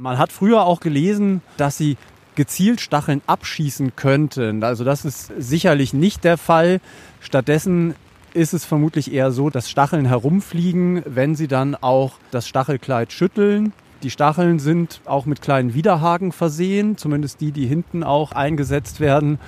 Man 0.00 0.18
hat 0.18 0.32
früher 0.32 0.62
auch 0.62 0.80
gelesen, 0.80 1.42
dass 1.56 1.76
sie 1.76 1.96
gezielt 2.36 2.80
Stacheln 2.80 3.20
abschießen 3.26 3.96
könnten. 3.96 4.62
Also 4.62 4.84
das 4.84 5.04
ist 5.04 5.32
sicherlich 5.38 5.92
nicht 5.92 6.22
der 6.22 6.38
Fall. 6.38 6.80
Stattdessen 7.20 7.96
ist 8.32 8.54
es 8.54 8.64
vermutlich 8.64 9.12
eher 9.12 9.32
so, 9.32 9.50
dass 9.50 9.68
Stacheln 9.68 10.06
herumfliegen, 10.06 11.02
wenn 11.04 11.34
sie 11.34 11.48
dann 11.48 11.74
auch 11.74 12.12
das 12.30 12.46
Stachelkleid 12.46 13.12
schütteln. 13.12 13.72
Die 14.02 14.10
Stacheln 14.10 14.60
sind 14.60 15.00
auch 15.06 15.26
mit 15.26 15.42
kleinen 15.42 15.74
Widerhaken 15.74 16.30
versehen, 16.30 16.96
zumindest 16.96 17.40
die, 17.40 17.50
die 17.50 17.66
hinten 17.66 18.04
auch 18.04 18.32
eingesetzt 18.32 19.00
werden. 19.00 19.40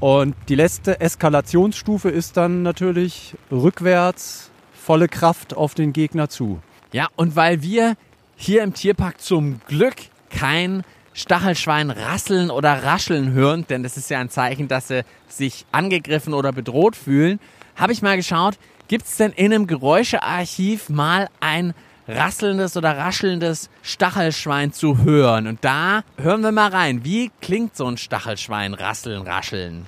Und 0.00 0.34
die 0.48 0.54
letzte 0.54 1.00
Eskalationsstufe 1.00 2.10
ist 2.10 2.36
dann 2.36 2.62
natürlich 2.62 3.34
rückwärts, 3.50 4.50
volle 4.74 5.08
Kraft 5.08 5.56
auf 5.56 5.74
den 5.74 5.94
Gegner 5.94 6.28
zu. 6.28 6.60
Ja, 6.92 7.08
und 7.16 7.36
weil 7.36 7.62
wir 7.62 7.96
hier 8.36 8.62
im 8.62 8.74
Tierpark 8.74 9.20
zum 9.20 9.60
Glück 9.66 9.96
kein 10.28 10.82
Stachelschwein 11.14 11.90
rasseln 11.90 12.50
oder 12.50 12.84
rascheln 12.84 13.32
hören, 13.32 13.64
denn 13.70 13.82
das 13.82 13.96
ist 13.96 14.10
ja 14.10 14.20
ein 14.20 14.28
Zeichen, 14.28 14.68
dass 14.68 14.88
sie 14.88 15.02
sich 15.28 15.64
angegriffen 15.72 16.34
oder 16.34 16.52
bedroht 16.52 16.94
fühlen, 16.94 17.40
habe 17.74 17.94
ich 17.94 18.02
mal 18.02 18.16
geschaut, 18.16 18.58
gibt 18.88 19.06
es 19.06 19.16
denn 19.16 19.32
in 19.32 19.52
einem 19.52 19.66
Geräuschearchiv 19.66 20.90
mal 20.90 21.28
ein 21.40 21.72
rasselndes 22.08 22.76
oder 22.76 22.96
raschelndes 22.96 23.70
Stachelschwein 23.82 24.72
zu 24.72 24.98
hören? 24.98 25.46
Und 25.46 25.64
da 25.64 26.02
hören 26.18 26.42
wir 26.42 26.52
mal 26.52 26.70
rein. 26.70 27.04
Wie 27.04 27.30
klingt 27.40 27.76
so 27.76 27.86
ein 27.86 27.96
Stachelschwein 27.96 28.74
rasseln, 28.74 29.22
rascheln? 29.22 29.86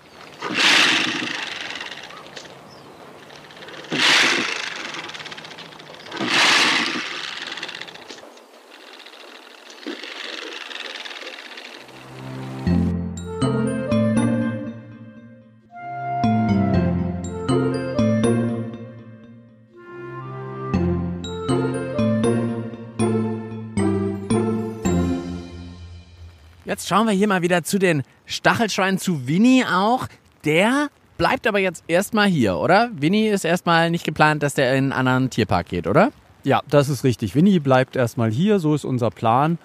Jetzt 26.88 26.96
schauen 26.96 27.06
wir 27.06 27.12
hier 27.12 27.28
mal 27.28 27.42
wieder 27.42 27.64
zu 27.64 27.78
den 27.78 28.02
Stachelschweinen, 28.24 28.98
zu 28.98 29.28
Winnie 29.28 29.62
auch. 29.70 30.06
Der 30.46 30.88
bleibt 31.18 31.46
aber 31.46 31.58
jetzt 31.58 31.84
erstmal 31.86 32.28
hier, 32.28 32.56
oder? 32.56 32.88
Winnie 32.96 33.28
ist 33.28 33.44
erstmal 33.44 33.90
nicht 33.90 34.06
geplant, 34.06 34.42
dass 34.42 34.54
der 34.54 34.72
in 34.72 34.84
einen 34.84 34.92
anderen 34.92 35.28
Tierpark 35.28 35.68
geht, 35.68 35.86
oder? 35.86 36.12
Ja, 36.44 36.62
das 36.70 36.88
ist 36.88 37.04
richtig. 37.04 37.34
Winnie 37.34 37.58
bleibt 37.58 37.94
erstmal 37.94 38.30
hier, 38.30 38.58
so 38.58 38.74
ist 38.74 38.86
unser 38.86 39.10
Plan. 39.10 39.58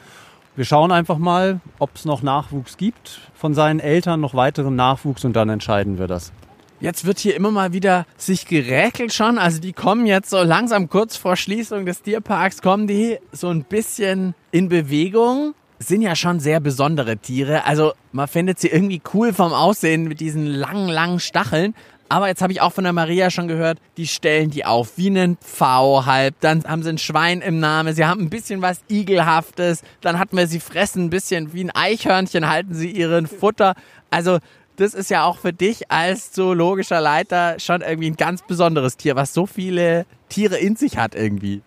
Wir 0.58 0.66
schauen 0.66 0.92
einfach 0.92 1.18
mal, 1.18 1.62
ob 1.80 1.96
es 1.96 2.04
noch 2.04 2.24
Nachwuchs 2.24 2.76
gibt 2.76 3.22
von 3.36 3.54
seinen 3.54 3.80
Eltern, 3.80 4.20
noch 4.20 4.34
weiteren 4.34 4.76
Nachwuchs 4.76 5.24
und 5.24 5.34
dann 5.34 5.48
entscheiden 5.48 5.98
wir 6.00 6.08
das. 6.08 6.34
Jetzt 6.82 7.06
wird 7.06 7.20
hier 7.20 7.38
immer 7.38 7.52
mal 7.52 7.72
wieder 7.72 8.06
sich 8.18 8.48
geräkelt 8.48 9.14
schon. 9.14 9.38
Also 9.38 9.62
die 9.62 9.72
kommen 9.72 10.08
jetzt 10.08 10.30
so 10.30 10.44
langsam 10.44 10.90
kurz 10.90 11.16
vor 11.16 11.38
Schließung 11.38 11.86
des 11.86 12.02
Tierparks, 12.02 12.62
kommen 12.62 12.86
die 12.86 13.18
so 13.32 13.48
ein 13.48 13.64
bisschen 13.64 14.36
in 14.52 14.68
Bewegung 14.68 15.54
sind 15.88 16.02
ja 16.02 16.16
schon 16.16 16.40
sehr 16.40 16.60
besondere 16.60 17.18
Tiere. 17.18 17.66
Also 17.66 17.94
man 18.12 18.28
findet 18.28 18.60
sie 18.60 18.68
irgendwie 18.68 19.02
cool 19.14 19.34
vom 19.34 19.54
Aussehen 19.54 20.08
mit 20.08 20.20
diesen 20.20 20.46
langen, 20.46 20.90
langen 20.90 21.20
Stacheln. 21.20 21.74
Aber 22.10 22.28
jetzt 22.28 22.42
habe 22.42 22.54
ich 22.54 22.62
auch 22.62 22.74
von 22.74 22.84
der 22.84 22.94
Maria 22.94 23.32
schon 23.32 23.48
gehört, 23.48 23.80
die 23.98 24.08
stellen 24.08 24.52
die 24.52 24.66
auf 24.66 24.98
wie 24.98 25.08
einen 25.08 25.38
Pfau 25.38 26.06
halb. 26.06 26.36
Dann 26.42 26.64
haben 26.64 26.84
sie 26.84 26.90
ein 26.90 26.98
Schwein 27.00 27.42
im 27.42 27.60
Namen. 27.60 27.96
Sie 27.96 28.06
haben 28.06 28.22
ein 28.22 28.30
bisschen 28.30 28.62
was 28.62 28.82
Igelhaftes. 28.88 29.82
Dann 30.02 30.20
hatten 30.20 30.38
wir 30.38 30.48
sie 30.48 30.60
fressen 30.60 31.06
ein 31.06 31.10
bisschen 31.10 31.54
wie 31.54 31.64
ein 31.64 31.72
Eichhörnchen, 31.72 32.48
halten 32.48 32.76
sie 32.76 32.92
ihren 32.92 33.26
Futter. 33.26 33.74
Also 34.12 34.38
das 34.76 34.94
ist 34.94 35.10
ja 35.10 35.24
auch 35.24 35.38
für 35.40 35.54
dich 35.54 35.92
als 35.92 36.32
zoologischer 36.32 37.02
Leiter 37.02 37.60
schon 37.60 37.82
irgendwie 37.82 38.12
ein 38.12 38.18
ganz 38.18 38.42
besonderes 38.42 38.98
Tier, 38.98 39.16
was 39.16 39.34
so 39.34 39.46
viele 39.46 40.06
Tiere 40.30 40.58
in 40.58 40.76
sich 40.76 40.98
hat 40.98 41.16
irgendwie. 41.16 41.62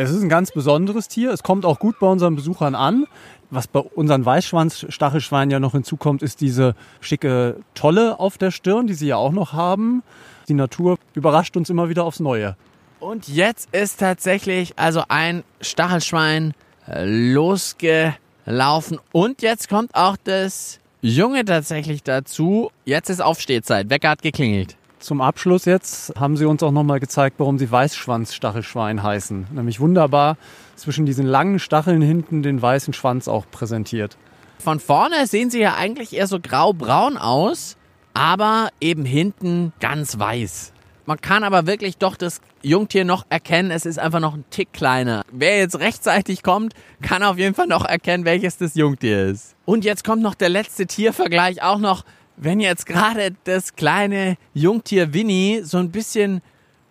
Es 0.00 0.10
ist 0.10 0.22
ein 0.22 0.28
ganz 0.28 0.52
besonderes 0.52 1.08
Tier. 1.08 1.32
Es 1.32 1.42
kommt 1.42 1.64
auch 1.64 1.80
gut 1.80 1.98
bei 1.98 2.06
unseren 2.06 2.36
Besuchern 2.36 2.76
an. 2.76 3.08
Was 3.50 3.66
bei 3.66 3.80
unseren 3.80 4.24
Weißschwanz-Stachelschweinen 4.24 5.50
ja 5.50 5.58
noch 5.58 5.72
hinzukommt, 5.72 6.22
ist 6.22 6.40
diese 6.40 6.76
schicke 7.00 7.56
Tolle 7.74 8.20
auf 8.20 8.38
der 8.38 8.52
Stirn, 8.52 8.86
die 8.86 8.94
sie 8.94 9.08
ja 9.08 9.16
auch 9.16 9.32
noch 9.32 9.54
haben. 9.54 10.04
Die 10.46 10.54
Natur 10.54 10.98
überrascht 11.14 11.56
uns 11.56 11.68
immer 11.68 11.88
wieder 11.88 12.04
aufs 12.04 12.20
Neue. 12.20 12.56
Und 13.00 13.26
jetzt 13.26 13.74
ist 13.74 13.98
tatsächlich 13.98 14.74
also 14.76 15.02
ein 15.08 15.42
Stachelschwein 15.60 16.54
äh, 16.86 17.04
losgelaufen. 17.04 19.00
Und 19.10 19.42
jetzt 19.42 19.68
kommt 19.68 19.96
auch 19.96 20.16
das 20.22 20.78
Junge 21.02 21.44
tatsächlich 21.44 22.04
dazu. 22.04 22.70
Jetzt 22.84 23.10
ist 23.10 23.20
Aufstehzeit. 23.20 23.90
Wecker 23.90 24.10
hat 24.10 24.22
geklingelt. 24.22 24.77
Zum 25.00 25.20
Abschluss 25.20 25.64
jetzt 25.64 26.12
haben 26.18 26.36
sie 26.36 26.44
uns 26.44 26.62
auch 26.62 26.72
nochmal 26.72 26.98
gezeigt, 26.98 27.36
warum 27.38 27.56
sie 27.56 27.70
Weißschwanz-Stachelschwein 27.70 29.02
heißen. 29.02 29.46
Nämlich 29.52 29.78
wunderbar 29.78 30.36
zwischen 30.74 31.06
diesen 31.06 31.24
langen 31.24 31.60
Stacheln 31.60 32.02
hinten 32.02 32.42
den 32.42 32.60
weißen 32.60 32.92
Schwanz 32.92 33.28
auch 33.28 33.46
präsentiert. 33.48 34.16
Von 34.58 34.80
vorne 34.80 35.28
sehen 35.28 35.50
sie 35.50 35.60
ja 35.60 35.76
eigentlich 35.76 36.16
eher 36.16 36.26
so 36.26 36.40
grau-braun 36.40 37.16
aus, 37.16 37.76
aber 38.12 38.70
eben 38.80 39.04
hinten 39.04 39.72
ganz 39.78 40.18
weiß. 40.18 40.72
Man 41.06 41.20
kann 41.20 41.44
aber 41.44 41.66
wirklich 41.66 41.96
doch 41.96 42.16
das 42.16 42.40
Jungtier 42.60 43.04
noch 43.04 43.24
erkennen, 43.30 43.70
es 43.70 43.86
ist 43.86 43.98
einfach 43.98 44.20
noch 44.20 44.34
ein 44.34 44.44
Tick 44.50 44.72
kleiner. 44.72 45.22
Wer 45.30 45.58
jetzt 45.58 45.78
rechtzeitig 45.78 46.42
kommt, 46.42 46.74
kann 47.00 47.22
auf 47.22 47.38
jeden 47.38 47.54
Fall 47.54 47.68
noch 47.68 47.84
erkennen, 47.84 48.24
welches 48.24 48.58
das 48.58 48.74
Jungtier 48.74 49.26
ist. 49.26 49.54
Und 49.64 49.84
jetzt 49.84 50.04
kommt 50.04 50.22
noch 50.22 50.34
der 50.34 50.48
letzte 50.48 50.86
Tiervergleich 50.86 51.62
auch 51.62 51.78
noch 51.78 52.04
wenn 52.40 52.60
jetzt 52.60 52.86
gerade 52.86 53.32
das 53.44 53.74
kleine 53.74 54.36
Jungtier 54.54 55.12
Winnie 55.12 55.62
so 55.62 55.78
ein 55.78 55.90
bisschen 55.90 56.40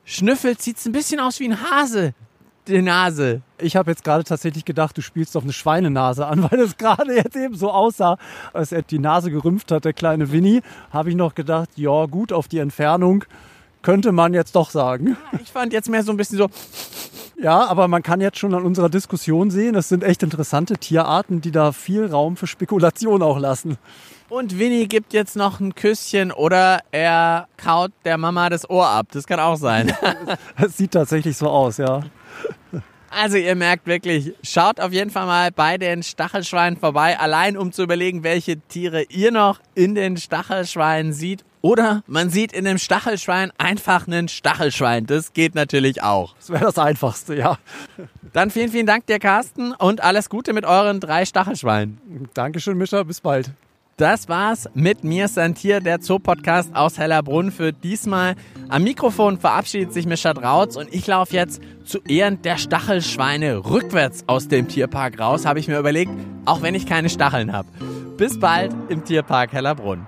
schnüffelt, 0.03 0.61
sieht 0.61 0.77
es 0.77 0.85
ein 0.85 0.91
bisschen 0.91 1.19
aus 1.19 1.39
wie 1.39 1.45
ein 1.45 1.71
Hase. 1.71 2.13
Die 2.67 2.81
Nase. 2.81 3.41
Ich 3.59 3.77
habe 3.77 3.91
jetzt 3.91 4.03
gerade 4.03 4.25
tatsächlich 4.25 4.65
gedacht, 4.65 4.97
du 4.97 5.01
spielst 5.01 5.37
auf 5.37 5.43
eine 5.43 5.53
Schweinenase 5.53 6.25
an, 6.25 6.43
weil 6.51 6.59
es 6.59 6.75
gerade 6.75 7.15
jetzt 7.15 7.35
eben 7.35 7.55
so 7.55 7.71
aussah, 7.71 8.17
als 8.51 8.73
er 8.73 8.81
die 8.81 8.99
Nase 8.99 9.31
gerümpft 9.31 9.71
hat, 9.71 9.85
der 9.85 9.93
kleine 9.93 10.31
Winnie. 10.33 10.61
Habe 10.91 11.09
ich 11.09 11.15
noch 11.15 11.33
gedacht, 11.33 11.69
ja 11.75 12.05
gut, 12.07 12.33
auf 12.33 12.49
die 12.49 12.59
Entfernung 12.59 13.23
könnte 13.83 14.11
man 14.11 14.33
jetzt 14.33 14.53
doch 14.55 14.69
sagen. 14.69 15.15
Ich 15.41 15.49
fand 15.49 15.71
jetzt 15.71 15.89
mehr 15.89 16.03
so 16.03 16.11
ein 16.11 16.17
bisschen 16.17 16.37
so. 16.37 16.49
Ja, 17.39 17.67
aber 17.67 17.87
man 17.87 18.01
kann 18.01 18.19
jetzt 18.19 18.39
schon 18.39 18.55
an 18.55 18.63
unserer 18.63 18.89
Diskussion 18.89 19.51
sehen, 19.51 19.75
es 19.75 19.89
sind 19.89 20.03
echt 20.03 20.23
interessante 20.23 20.77
Tierarten, 20.77 21.39
die 21.39 21.51
da 21.51 21.71
viel 21.71 22.07
Raum 22.07 22.35
für 22.35 22.47
Spekulation 22.47 23.21
auch 23.21 23.37
lassen. 23.37 23.77
Und 24.27 24.57
Winnie 24.57 24.87
gibt 24.87 25.13
jetzt 25.13 25.35
noch 25.35 25.59
ein 25.59 25.75
Küsschen 25.75 26.31
oder 26.31 26.79
er 26.91 27.47
kaut 27.55 27.91
der 28.05 28.17
Mama 28.17 28.49
das 28.49 28.67
Ohr 28.69 28.87
ab. 28.87 29.07
Das 29.11 29.27
kann 29.27 29.39
auch 29.39 29.55
sein. 29.55 29.93
Es 30.57 30.77
sieht 30.77 30.91
tatsächlich 30.91 31.37
so 31.37 31.47
aus, 31.47 31.77
ja. 31.77 32.01
Also 33.09 33.37
ihr 33.37 33.55
merkt 33.55 33.85
wirklich, 33.85 34.33
schaut 34.43 34.79
auf 34.79 34.91
jeden 34.91 35.11
Fall 35.11 35.27
mal 35.27 35.51
bei 35.51 35.77
den 35.77 36.03
Stachelschweinen 36.03 36.77
vorbei, 36.77 37.17
allein 37.19 37.55
um 37.55 37.71
zu 37.71 37.83
überlegen, 37.83 38.23
welche 38.23 38.59
Tiere 38.59 39.03
ihr 39.03 39.31
noch 39.31 39.61
in 39.75 39.95
den 39.95 40.17
Stachelschweinen 40.17 41.13
sieht. 41.13 41.45
Oder 41.67 42.01
man 42.07 42.29
sieht 42.29 42.53
in 42.53 42.63
dem 42.63 42.77
Stachelschwein 42.77 43.51
einfach 43.57 44.07
einen 44.07 44.29
Stachelschwein. 44.29 45.05
Das 45.05 45.33
geht 45.33 45.53
natürlich 45.53 46.01
auch. 46.01 46.33
Das 46.37 46.49
wäre 46.49 46.63
das 46.63 46.79
Einfachste, 46.79 47.35
ja. 47.35 47.57
Dann 48.31 48.51
vielen, 48.51 48.71
vielen 48.71 48.85
Dank 48.85 49.05
dir, 49.05 49.19
Carsten, 49.19 49.73
und 49.73 50.01
alles 50.01 50.29
Gute 50.29 50.53
mit 50.53 50.63
euren 50.63 51.01
drei 51.01 51.25
Stachelschweinen. 51.25 52.29
Dankeschön, 52.33 52.77
Mischa. 52.77 53.03
Bis 53.03 53.19
bald. 53.19 53.51
Das 53.97 54.29
war's 54.29 54.69
mit 54.75 55.03
mir, 55.03 55.27
Santier, 55.27 55.81
der 55.81 55.99
Zoopodcast 55.99 56.73
aus 56.73 56.97
Hellerbrunn 56.97 57.51
für 57.51 57.73
diesmal. 57.73 58.35
Am 58.69 58.83
Mikrofon 58.83 59.37
verabschiedet 59.37 59.91
sich 59.91 60.05
Mischa 60.05 60.33
Drautz 60.33 60.77
und 60.77 60.93
ich 60.93 61.05
laufe 61.05 61.33
jetzt 61.33 61.61
zu 61.83 61.99
Ehren 62.07 62.41
der 62.43 62.57
Stachelschweine 62.57 63.65
rückwärts 63.65 64.23
aus 64.27 64.47
dem 64.47 64.69
Tierpark 64.69 65.19
raus, 65.19 65.45
habe 65.45 65.59
ich 65.59 65.67
mir 65.67 65.79
überlegt, 65.79 66.11
auch 66.45 66.61
wenn 66.61 66.75
ich 66.75 66.85
keine 66.85 67.09
Stacheln 67.09 67.51
habe. 67.51 67.67
Bis 68.15 68.39
bald 68.39 68.73
im 68.87 69.03
Tierpark 69.03 69.51
Hellerbrunn. 69.51 70.07